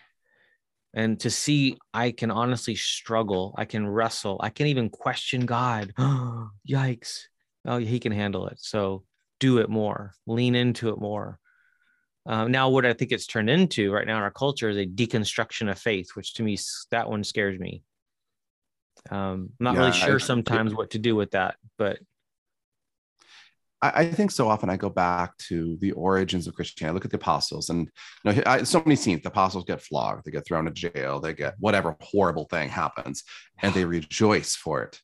[0.95, 5.93] And to see I can honestly struggle, I can wrestle, I can even question God.
[6.67, 7.23] Yikes.
[7.65, 8.57] Oh, he can handle it.
[8.59, 9.03] So
[9.39, 11.39] do it more, lean into it more.
[12.25, 14.85] Um, now, what I think it's turned into right now in our culture is a
[14.85, 16.57] deconstruction of faith, which to me,
[16.89, 17.83] that one scares me.
[19.11, 21.99] Um, I'm not really sure I- sometimes what to do with that, but
[23.85, 26.91] I, I think so often I go back to the origins of Christianity.
[26.91, 27.89] I look at the apostles, and
[28.23, 29.21] you know, I, so many scenes.
[29.21, 33.23] The apostles get flogged, they get thrown to jail, they get whatever horrible thing happens,
[33.61, 35.01] and they rejoice for it.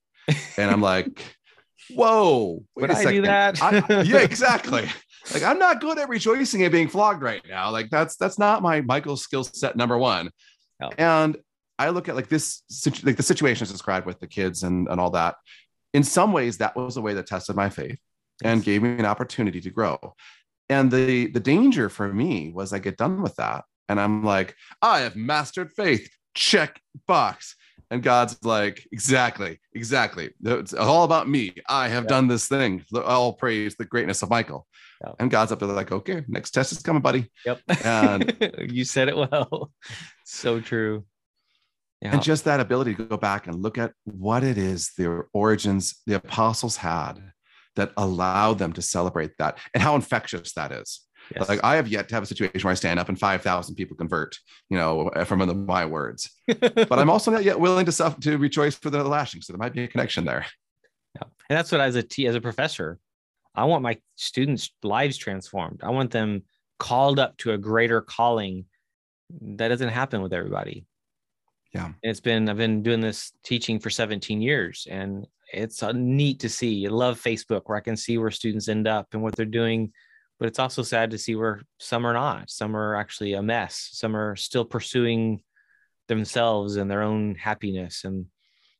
[0.57, 1.23] And I'm like,
[1.91, 3.13] whoa, wait would I second.
[3.13, 3.61] do that?
[3.61, 4.87] I- yeah, exactly.
[5.33, 7.69] Like I'm not good at rejoicing and being flogged right now.
[7.71, 10.31] Like that's that's not my Michael skill set number one.
[10.79, 10.89] No.
[10.97, 11.37] And
[11.77, 12.63] I look at like this
[13.03, 15.35] like the situation is described with the kids and and all that.
[15.93, 17.99] In some ways, that was a way that tested my faith
[18.43, 20.15] and gave me an opportunity to grow.
[20.69, 24.55] And the the danger for me was I get done with that and I'm like,
[24.81, 26.09] I have mastered faith.
[26.33, 27.55] Check box.
[27.89, 30.29] And God's like, exactly, exactly.
[30.45, 31.53] It's all about me.
[31.67, 32.09] I have Yeah.
[32.09, 32.85] done this thing.
[32.95, 34.65] All praise the greatness of Michael.
[35.03, 35.11] Yeah.
[35.19, 37.29] And God's up there like, okay, next test is coming, buddy.
[37.45, 37.59] Yep.
[37.83, 39.71] And- you said it well.
[40.23, 41.03] So true.
[42.01, 42.13] Yeah.
[42.13, 46.01] And just that ability to go back and look at what it is the origins
[46.07, 47.30] the apostles had
[47.75, 51.01] that allowed them to celebrate that and how infectious that is.
[51.35, 51.47] Yes.
[51.47, 53.95] Like I have yet to have a situation where I stand up and 5,000 people
[53.95, 54.37] convert,
[54.69, 56.29] you know, uh, from the, my words.
[56.47, 59.41] But I'm also not yet willing to self to rejoice for the lashing.
[59.41, 60.45] So there might be a connection there.
[61.15, 61.23] Yeah.
[61.49, 62.99] And that's what as a t as a professor,
[63.55, 65.81] I want my students' lives transformed.
[65.83, 66.43] I want them
[66.79, 68.65] called up to a greater calling
[69.41, 70.85] that doesn't happen with everybody.
[71.73, 71.85] Yeah.
[71.85, 76.49] And it's been I've been doing this teaching for 17 years and it's neat to
[76.49, 76.85] see.
[76.85, 79.91] I love Facebook where I can see where students end up and what they're doing,
[80.39, 82.49] but it's also sad to see where some are not.
[82.49, 83.89] Some are actually a mess.
[83.93, 85.43] Some are still pursuing
[86.07, 88.25] themselves and their own happiness and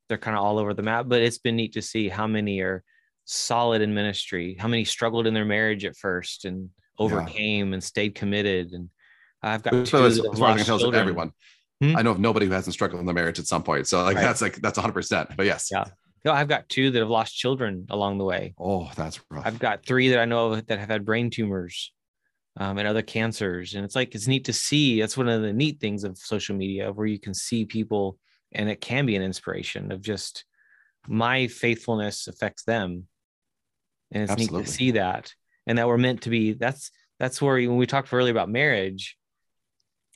[0.10, 1.06] they're kind of all over the map.
[1.08, 2.84] But it's been neat to see how many are
[3.26, 6.70] solid in ministry, how many struggled in their marriage at first and
[7.00, 8.74] overcame and stayed committed.
[8.74, 8.90] And
[9.42, 11.32] I've got two as, as, far as I can tell, everyone.
[11.82, 11.96] Hmm?
[11.96, 13.88] I know of nobody who hasn't struggled in their marriage at some point.
[13.88, 14.22] So like Right.
[14.22, 14.94] that's like that's 100.
[14.94, 15.70] percent But yes.
[15.72, 15.86] Yeah.
[16.24, 18.54] No, I've got two that have lost children along the way.
[18.60, 19.46] Oh, that's rough.
[19.46, 21.92] I've got three that I know of that have had brain tumors
[22.58, 23.74] um, and other cancers.
[23.74, 25.00] And it's like, it's neat to see.
[25.00, 28.18] That's one of the neat things of social media where you can see people
[28.52, 30.46] and it can be an inspiration of just
[31.08, 33.08] my faithfulness affects them.
[34.12, 35.34] And it's neat to see that.
[35.66, 39.18] And that we're meant to be, that's, that's where when we talked earlier about marriage,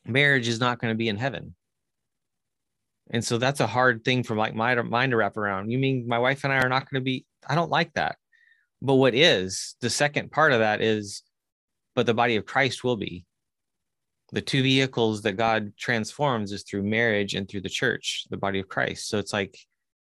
[0.05, 1.55] marriage is not going to be in heaven.
[3.11, 5.71] And so that's a hard thing for like my mind to wrap around.
[5.71, 8.17] You mean my wife and I are not going to be, I don't like that.
[8.81, 11.23] But what is the second part of that is,
[11.95, 13.25] but the body of Christ will be.
[14.31, 18.59] The two vehicles that God transforms is through marriage and through the church, the body
[18.59, 19.07] of Christ.
[19.07, 19.57] So it's like,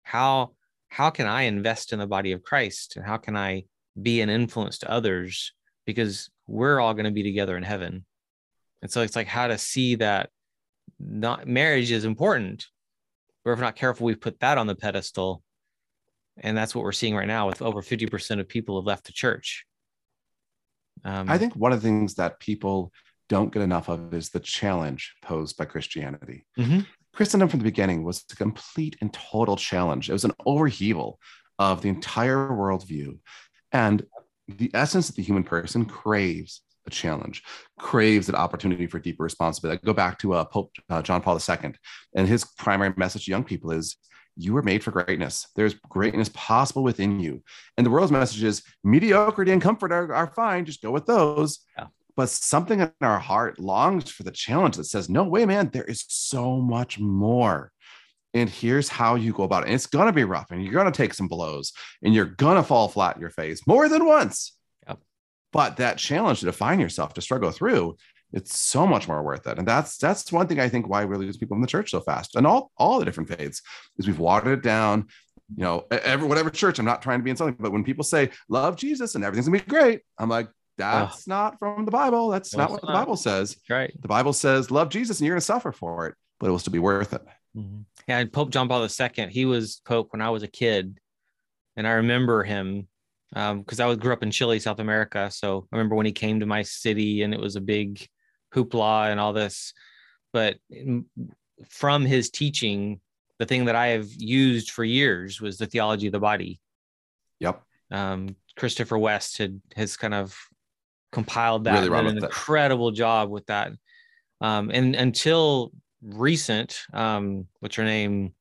[0.03, 0.53] how
[0.89, 3.65] how can I invest in the body of Christ and how can I
[4.01, 5.53] be an influence to others
[5.87, 8.05] because we're all going to be together in heaven.
[8.83, 10.31] And so it's like how to see that
[10.99, 12.67] not marriage is important,
[13.45, 15.43] but if we're not careful, we put that on the pedestal.
[16.39, 19.13] And that's what we're seeing right now with over 50% of people have left the
[19.13, 19.67] church.
[21.05, 22.93] Um, I think one of the things that people
[23.29, 26.47] don't get enough of is the challenge posed by Christianity.
[26.59, 26.87] Mhm.
[27.13, 30.09] Christendom from the beginning was a complete and total challenge.
[30.09, 31.19] It was an overheaval
[31.59, 33.19] of the entire worldview.
[33.73, 34.07] And
[34.49, 37.43] the essence of the human person craves a challenge,
[37.79, 39.81] craves an opportunity for deeper responsibility.
[39.83, 41.73] I go back to uh, Pope uh, John Paul II,
[42.15, 43.97] and his primary message to young people is
[44.37, 45.47] you were made for greatness.
[45.57, 47.43] There's greatness possible within you.
[47.77, 50.65] And the world's message is mediocrity and comfort are, are fine.
[50.65, 51.61] Just go with those.
[51.77, 51.87] Yeah.
[52.17, 55.85] But something in our heart longs for the challenge that says, no way, man, there
[55.85, 57.73] is so much more.
[58.35, 59.67] And here's how you go about it.
[59.67, 61.73] And it's going to be rough and you're going to take some blows
[62.03, 64.57] and you're going to fall flat in your face more than once.
[65.53, 67.97] But that challenge to define yourself, to struggle through,
[68.33, 69.59] it's so much more worth it.
[69.59, 72.01] And that's that's one thing I think why we lose people in the church so
[72.01, 72.37] fast.
[72.37, 73.63] And all all the different faiths
[73.99, 75.09] is we've watered it down.
[75.57, 78.31] you know, every whatever church, I'm not trying to be insulting, but when people say
[78.49, 80.49] love Jesus and everything's gonna be great, I'm like,
[80.79, 81.31] that's oh.
[81.31, 82.29] not from the Bible.
[82.31, 82.93] That's no, not what not.
[82.93, 83.55] the Bible says.
[83.55, 83.93] That's right.
[84.01, 86.73] The Bible says love Jesus and you're gonna suffer for it, but it will still
[86.73, 87.23] be worth it.
[87.57, 87.81] Mm-hmm.
[88.07, 90.99] Yeah, and Pope John Paul II, he was Pope when I was a kid,
[91.77, 92.87] and I remember him
[93.33, 95.31] because um, I grew up in Chile, South America.
[95.31, 98.07] So I remember when he came to my city, and it was a big
[98.55, 99.73] hoopla and all this.
[100.33, 100.57] But
[101.69, 103.01] from his teaching,
[103.39, 106.61] the thing that I have used for years was the theology of the body.
[107.41, 107.63] Yep.
[107.91, 110.37] Um, Christopher West had has kind of
[111.13, 113.73] compiled that really did an incredible job with that.
[114.41, 115.73] Um, and until
[116.03, 118.35] recent, um, what's her name?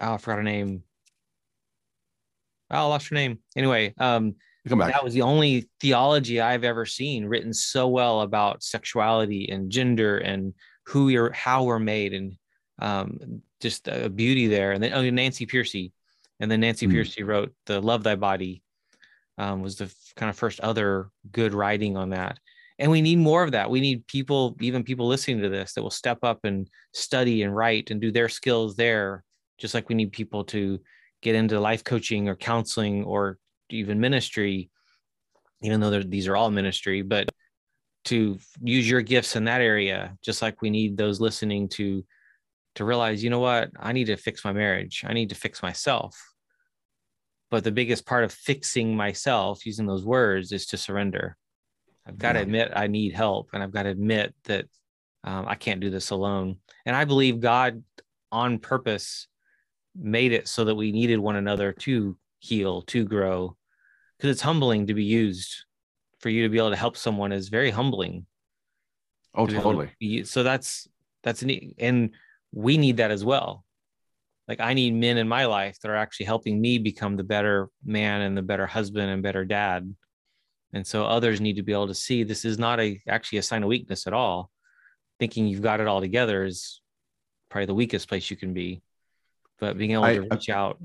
[0.00, 0.82] Oh, I forgot her name.
[2.72, 3.38] Oh, I lost her name.
[3.56, 9.50] Anyway, um, that was the only theology I've ever seen written so well about sexuality
[9.50, 10.54] and gender and
[10.86, 12.36] who you're, how we're made, and
[12.78, 14.72] um, just a beauty there.
[14.72, 15.92] And then oh, Nancy Pearcey,
[16.40, 16.92] and then Nancy mm.
[16.92, 18.62] Pearcey wrote the "Love Thy Body,"
[19.38, 22.38] um, was the f- kind of first other good writing on that.
[22.78, 23.70] And we need more of that.
[23.70, 27.54] We need people, even people listening to this, that will step up and study and
[27.54, 29.24] write and do their skills there,
[29.58, 30.80] just like we need people to
[31.22, 33.38] get into life coaching or counseling or
[33.70, 34.70] even ministry,
[35.62, 37.28] even though these are all ministry, but
[38.04, 42.04] to use your gifts in that area, just like we need those listening to
[42.74, 45.04] to realize, you know what, I need to fix my marriage.
[45.06, 46.18] I need to fix myself.
[47.50, 51.36] But the biggest part of fixing myself, using those words, is to surrender.
[52.06, 52.32] I've got yeah.
[52.32, 54.64] to admit I need help, and I've got to admit that
[55.22, 56.56] um, I can't do this alone.
[56.86, 57.84] And I believe God,
[58.32, 59.28] on purpose,
[59.96, 63.56] made it so that we needed one another to heal, to grow,
[64.16, 65.64] because it's humbling to be used.
[66.20, 68.26] For you to be able to help someone is very humbling.
[69.34, 69.90] Oh, to totally.
[70.00, 70.86] To so that's
[71.24, 72.10] that's neat, and
[72.52, 73.64] we need that as well.
[74.46, 77.68] Like I need men in my life that are actually helping me become the better
[77.84, 79.92] man and the better husband and better dad
[80.72, 83.42] and so others need to be able to see this is not a actually a
[83.42, 84.50] sign of weakness at all.
[85.18, 86.80] Thinking you've got it all together is
[87.50, 88.82] probably the weakest place you can be.
[89.62, 90.82] But being able I, to reach I, out.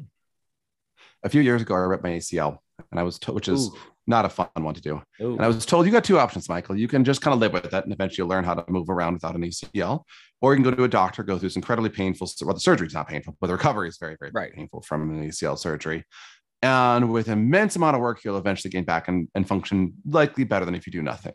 [1.24, 2.60] A few years ago, I ripped my ACL,
[2.92, 3.78] and I was told, which is Ooh.
[4.06, 5.02] not a fun one to do.
[5.20, 5.34] Ooh.
[5.34, 6.78] And I was told you got two options, Michael.
[6.78, 8.92] You can just kind of live with it, and eventually you'll learn how to move
[8.92, 10.04] around without an ACL,
[10.42, 12.30] or you can go to a doctor, go through this incredibly painful.
[12.44, 14.54] Well, the surgery is not painful, but the recovery is very, very right.
[14.54, 16.04] painful from an ACL surgery.
[16.62, 20.66] And with immense amount of work, you'll eventually gain back and, and function likely better
[20.66, 21.34] than if you do nothing.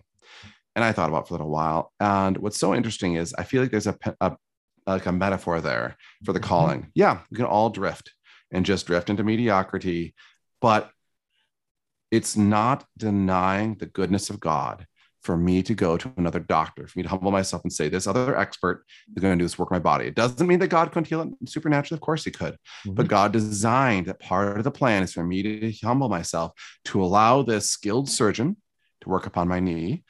[0.77, 1.93] And I thought about for a little while.
[1.99, 4.37] And what's so interesting is I feel like there's a, a
[4.87, 6.49] like a metaphor there for the mm-hmm.
[6.49, 6.91] calling.
[6.95, 8.13] Yeah, we can all drift
[8.51, 10.15] and just drift into mediocrity,
[10.61, 10.91] but
[12.11, 14.87] it's not denying the goodness of God
[15.23, 18.09] for me to go to another doctor, for me to humble myself and say, this
[18.09, 18.85] other expert
[19.17, 20.07] is going to do this work in my body.
[20.07, 21.97] It doesn't mean that God couldn't heal it supernaturally.
[21.97, 22.55] Of course he could.
[22.55, 22.95] Mm-hmm.
[22.95, 26.53] But God designed that part of the plan is for me to humble myself
[26.87, 28.57] to allow this skilled surgeon
[29.03, 30.03] to work upon my knee,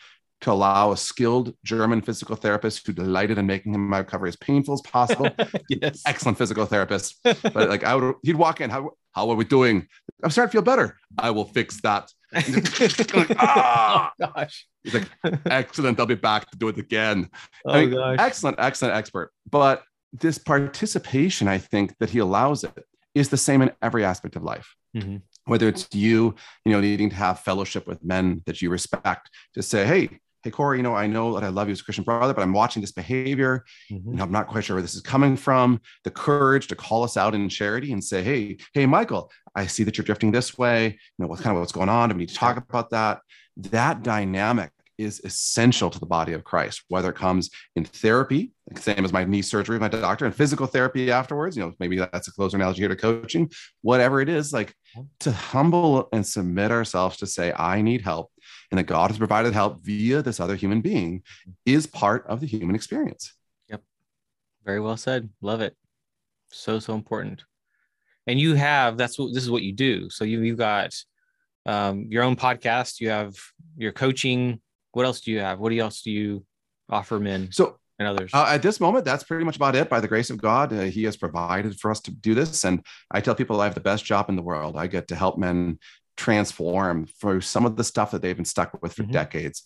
[0.43, 4.74] to allow a skilled German physical therapist who delighted in making my recovery as painful
[4.74, 5.30] as possible.
[5.68, 6.03] yes.
[6.05, 7.20] Excellent physical therapist.
[7.22, 9.86] but like I would, he'd walk in, how, how are we doing?
[10.22, 10.99] I'm starting to feel better.
[11.16, 12.11] I will fix that.
[12.32, 14.12] like, ah!
[14.20, 14.66] oh, gosh.
[14.82, 15.09] He's like,
[15.47, 16.01] excellent.
[16.01, 17.28] I'll be back to do it again.
[17.64, 18.16] Oh, I mean, gosh.
[18.18, 19.32] Excellent, excellent expert.
[19.49, 22.84] But this participation, I think, that he allows it
[23.14, 24.74] is the same in every aspect of life.
[24.97, 25.18] Mm-hmm.
[25.45, 26.34] Whether it's you,
[26.64, 30.51] you know, needing to have fellowship with men that you respect, to say, hey, hey
[30.51, 32.53] corey you know i know that i love you as a christian brother but i'm
[32.53, 34.11] watching this behavior mm-hmm.
[34.11, 35.80] and i'm not quite sure where this is coming from.
[36.05, 39.84] The courage to call us out in charity and say hey hey michael i see
[39.84, 40.86] that you're drifting this way.
[40.86, 42.09] You know what's kind of what's going on?
[42.09, 43.20] Do we need to talk about that?
[43.57, 49.05] That dynamic is essential to the body of Christ, whether it comes in therapy, same
[49.05, 51.57] as my knee surgery my doctor, and physical therapy afterwards.
[51.57, 53.51] You know, maybe that's a closer analogy here to coaching,
[53.82, 54.74] whatever it is, like
[55.20, 58.30] to humble and submit ourselves to say, I need help,
[58.72, 61.22] and that God has provided help via this other human being
[61.64, 63.34] is part of the human experience.
[63.68, 63.82] Yep.
[64.64, 65.28] Very well said.
[65.40, 65.76] Love it.
[66.50, 67.44] So, so important.
[68.26, 70.10] And you have, that's what this is what you do.
[70.10, 70.94] So you, you've got
[71.66, 73.36] um, your own podcast, you have
[73.76, 74.60] your coaching
[74.92, 75.58] what else do you have?
[75.58, 76.44] What else do you
[76.88, 77.48] offer men?
[77.50, 78.30] So and others?
[78.32, 79.88] Uh, at this moment, that's pretty much about it.
[79.88, 82.84] By the grace of God, uh, He has provided for us to do this, and
[83.10, 84.76] I tell people I have the best job in the world.
[84.76, 85.78] I get to help men
[86.16, 89.12] transform through some of the stuff that they've been stuck with for mm-hmm.
[89.12, 89.62] decades.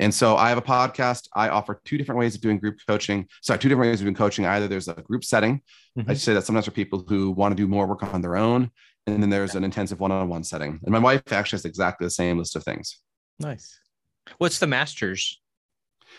[0.00, 1.28] And so I have a podcast.
[1.34, 3.26] I offer two different ways of doing group coaching.
[3.42, 4.46] Sorry, two different ways of doing coaching.
[4.46, 5.60] Either there's a group setting.
[5.98, 6.10] Mm-hmm.
[6.10, 8.70] I say that sometimes for people who want to do more work on their own.
[9.06, 10.78] And then there's an intensive one-on-one setting.
[10.82, 13.00] And my wife actually has exactly the same list of things.
[13.40, 13.80] Nice.
[14.36, 15.40] What's the masters?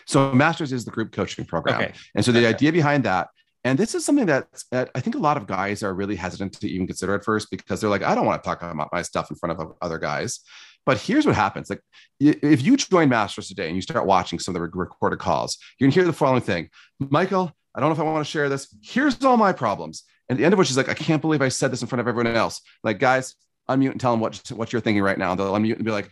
[0.06, 1.80] So masters is the group coaching program.
[1.80, 1.92] Okay.
[2.14, 2.48] And so the okay.
[2.48, 3.28] idea behind that
[3.64, 6.54] And this is something that, that I think a lot of guys are really hesitant
[6.54, 9.02] to even consider at first because they're like, I don't want to talk about my
[9.02, 10.40] stuff in front of other guys.
[10.86, 11.82] But here's what happens: like,
[12.18, 15.86] if you join Masters today and you start watching some of the recorded calls, you're
[15.86, 18.74] gonna hear the following thing: Michael, I don't know if I want to share this.
[18.82, 20.04] Here's all my problems.
[20.28, 21.88] And at the end of which is like, I can't believe I said this in
[21.88, 22.62] front of everyone else.
[22.82, 23.34] Like, guys,
[23.68, 25.34] unmute and tell them what what you're thinking right now.
[25.34, 26.08] They'll unmute and be like,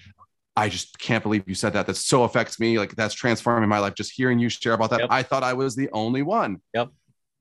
[0.57, 1.87] I just can't believe you said that.
[1.87, 2.79] That so affects me.
[2.79, 3.95] Like that's transforming my life.
[3.95, 5.01] Just hearing you share about that.
[5.01, 5.09] Yep.
[5.11, 6.61] I thought I was the only one.
[6.75, 6.91] Yep.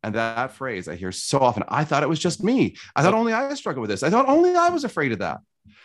[0.03, 1.63] And that phrase I hear so often.
[1.67, 2.75] I thought it was just me.
[2.95, 4.03] I thought only I struggled with this.
[4.03, 5.39] I thought only I was afraid of that.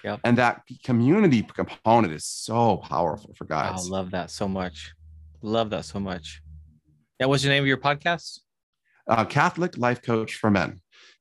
[0.04, 0.20] Yep.
[0.24, 3.86] And that community component is so powerful for guys.
[3.86, 4.92] I love that so much.
[5.40, 6.42] Love that so much.
[7.18, 7.26] Yeah.
[7.26, 8.40] What's the name of your podcast?
[9.08, 10.80] Uh, Catholic Life Coach for Men.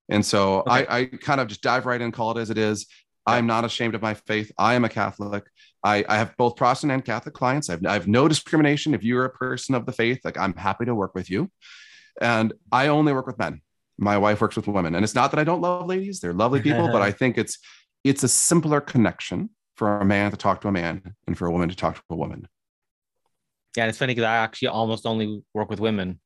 [0.09, 0.85] And so okay.
[0.87, 2.87] I, I kind of just dive right in, call it as it is.
[3.25, 4.51] I'm not ashamed of my faith.
[4.57, 5.45] I am a Catholic.
[5.83, 7.69] I, I have both Protestant and Catholic clients.
[7.69, 8.93] I've, I have no discrimination.
[8.93, 11.49] If you're a person of the faith, like I'm happy to work with you.
[12.19, 13.61] And I only work with men.
[13.97, 14.95] My wife works with women.
[14.95, 17.57] And it's not that I don't love ladies, they're lovely people, but I think it's
[18.03, 21.51] it's a simpler connection for a man to talk to a man and for a
[21.51, 22.47] woman to talk to a woman.
[23.77, 26.19] Yeah, it's funny because I actually almost only work with women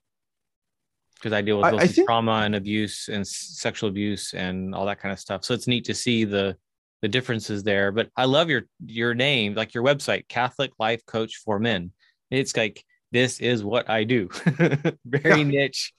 [1.16, 4.86] because I deal with I, I think, trauma and abuse and sexual abuse and all
[4.86, 5.44] that kind of stuff.
[5.44, 6.58] So it's neat to see the
[7.02, 7.92] the differences there.
[7.92, 11.92] But I love your your name, like your website, Catholic Life Coach for Men.
[12.32, 12.84] It's like
[13.16, 14.30] this is what I do.
[15.06, 15.44] Very yeah.
[15.44, 15.94] niche,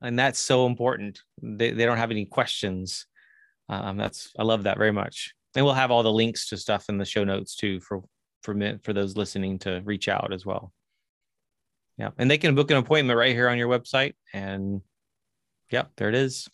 [0.00, 1.20] and that's so important.
[1.42, 3.06] They they don't have any questions.
[3.68, 5.34] Um, that's I love that very much.
[5.54, 8.02] And we'll have all the links to stuff in the show notes too for
[8.42, 10.72] for for those listening to reach out as well.
[11.98, 14.80] Yeah, and they can book an appointment right here on your website, and
[15.70, 16.48] yep, there it is.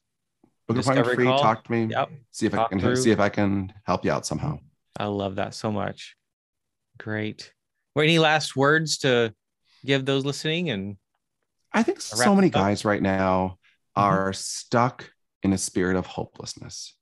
[0.66, 1.24] Book appointment free.
[1.26, 1.38] Call.
[1.40, 1.86] Talk to me.
[1.92, 2.10] Yep.
[2.32, 2.96] See if talk I can through.
[2.96, 4.58] see if I can help you out somehow.
[4.98, 6.16] I love that so much.
[6.98, 7.52] Great.
[7.94, 9.32] Well, any last words to
[9.84, 10.70] give those listening?
[10.70, 10.96] And
[11.72, 13.58] I think so many guys right now
[13.96, 14.02] mm-hmm.
[14.02, 15.10] are stuck
[15.42, 16.94] in a spirit of hopelessness.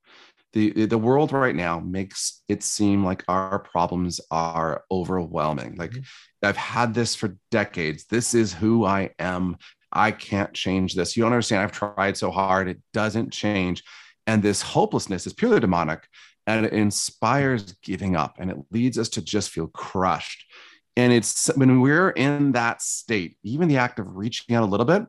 [0.52, 5.76] The, the world right now makes it seem like our problems are overwhelming.
[5.76, 6.02] Like mm-hmm.
[6.42, 8.06] I've had this for decades.
[8.06, 9.56] This is who I am.
[9.92, 11.16] I can't change this.
[11.16, 11.62] You don't understand.
[11.62, 12.68] I've tried so hard.
[12.68, 13.82] It doesn't change.
[14.26, 16.06] And this hopelessness is purely demonic
[16.46, 20.44] and it inspires giving up and it leads us to just feel crushed.
[20.96, 24.86] And it's when we're in that state, even the act of reaching out a little
[24.86, 25.04] bit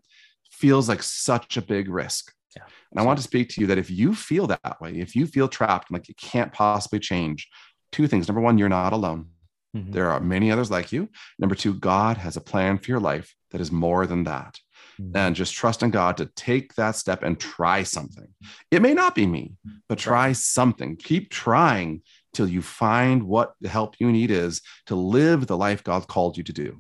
[0.52, 2.34] feels like such a big risk.
[2.56, 2.64] Yeah.
[2.92, 5.28] And I want to speak to you that if you feel that way, if you
[5.28, 7.48] feel trapped, like you can't possibly change,
[7.92, 8.28] two things.
[8.28, 9.28] Number one, you're not alone.
[9.76, 9.92] Mm-hmm.
[9.92, 11.10] There are many others like you.
[11.40, 14.60] Number two, God has a plan for your life that is more than that
[15.00, 15.16] mm-hmm.
[15.16, 18.28] and just trust in God to take that step and try something.
[18.72, 19.54] It may not be me,
[19.88, 20.96] but try something.
[20.96, 22.02] Keep trying
[22.38, 26.38] till you find what the help you need is to live the life God called
[26.38, 26.78] you to do.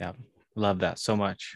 [0.00, 0.12] Yeah,
[0.56, 1.54] love that so much.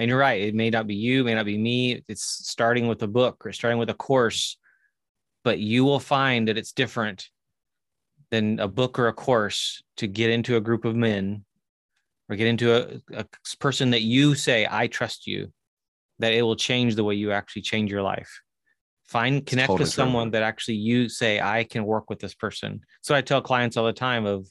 [0.00, 0.40] And you're right.
[0.40, 2.02] It may not be you, may not be me.
[2.08, 4.56] It's starting with a book or starting with a course,
[5.44, 7.28] but you will find that it's different
[8.30, 11.44] than a book or a course to get into a group of men
[12.30, 13.26] or get into a, a
[13.60, 15.52] person that you say, I trust you,
[16.18, 18.40] that it will change the way you actually change your life.
[19.06, 20.30] Find connect totally with someone true.
[20.32, 22.80] that actually you say, I can work with this person.
[23.02, 24.48] So I tell clients all the time of,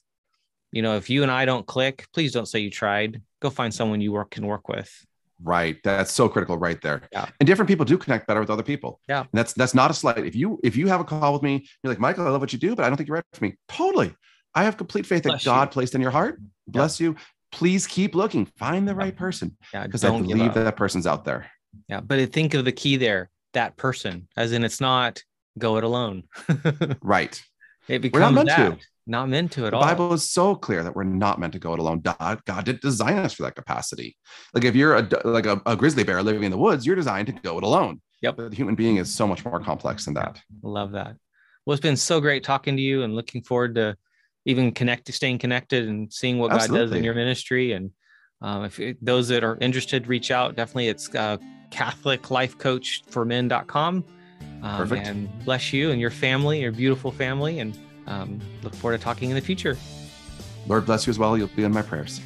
[0.71, 3.21] you know, if you and I don't click, please don't say you tried.
[3.41, 4.91] Go find someone you work can work with.
[5.41, 5.77] Right.
[5.83, 7.01] That's so critical right there.
[7.11, 7.27] Yeah.
[7.39, 9.01] And different people do connect better with other people.
[9.09, 9.21] Yeah.
[9.21, 10.25] And that's that's not a slight.
[10.25, 12.53] If you if you have a call with me, you're like, Michael, I love what
[12.53, 13.55] you do, but I don't think you're right for me.
[13.67, 14.15] Totally.
[14.55, 15.73] I have complete faith Bless that God you.
[15.73, 16.39] placed in your heart.
[16.67, 17.07] Bless yeah.
[17.07, 17.15] you
[17.53, 18.45] please keep looking.
[18.57, 19.55] Find the right person.
[19.73, 21.49] Yeah, because I believe that person's out there.
[21.87, 23.29] Yeah, but think of the key there.
[23.53, 25.21] That person, as in, it's not
[25.57, 26.23] go it alone.
[27.01, 27.41] right.
[27.87, 28.79] It becomes we're not meant that.
[28.79, 28.85] to.
[29.05, 29.81] Not meant to at the all.
[29.81, 31.99] The Bible is so clear that we're not meant to go it alone.
[31.99, 34.15] God, God did design us for that capacity.
[34.53, 37.27] Like if you're a like a, a grizzly bear living in the woods, you're designed
[37.27, 38.01] to go it alone.
[38.21, 38.37] Yep.
[38.37, 40.39] But the human being is so much more complex than that.
[40.61, 41.17] Love that.
[41.65, 43.97] Well, it's been so great talking to you and looking forward to
[44.45, 46.79] even connect, staying connected and seeing what Absolutely.
[46.79, 47.73] God does in your ministry.
[47.73, 47.91] And
[48.41, 50.55] um, if it, those that are interested, reach out.
[50.55, 51.37] Definitely, it's uh,
[51.73, 54.03] CatholicLifeCoachForMen.com.
[54.61, 55.07] Um, Perfect.
[55.07, 59.29] And bless you and your family, your beautiful family, and um, look forward to talking
[59.29, 59.77] in the future.
[60.67, 61.37] Lord bless you as well.
[61.37, 62.21] You'll be in my prayers.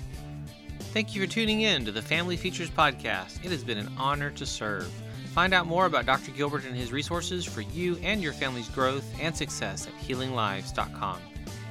[0.80, 3.44] Thank you for tuning in to the Family Features Podcast.
[3.44, 4.92] It has been an honor to serve.
[5.34, 6.32] Find out more about Dr.
[6.32, 11.20] Gilbert and his resources for you and your family's growth and success at healinglives.com.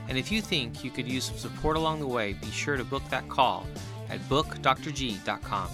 [0.08, 2.84] And if you think you could use some support along the way, be sure to
[2.84, 3.66] book that call
[4.08, 5.68] at bookdrg.com.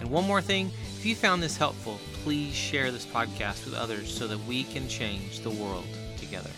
[0.00, 4.12] And one more thing, if you found this helpful, please share this podcast with others
[4.12, 5.86] so that we can change the world
[6.16, 6.50] together.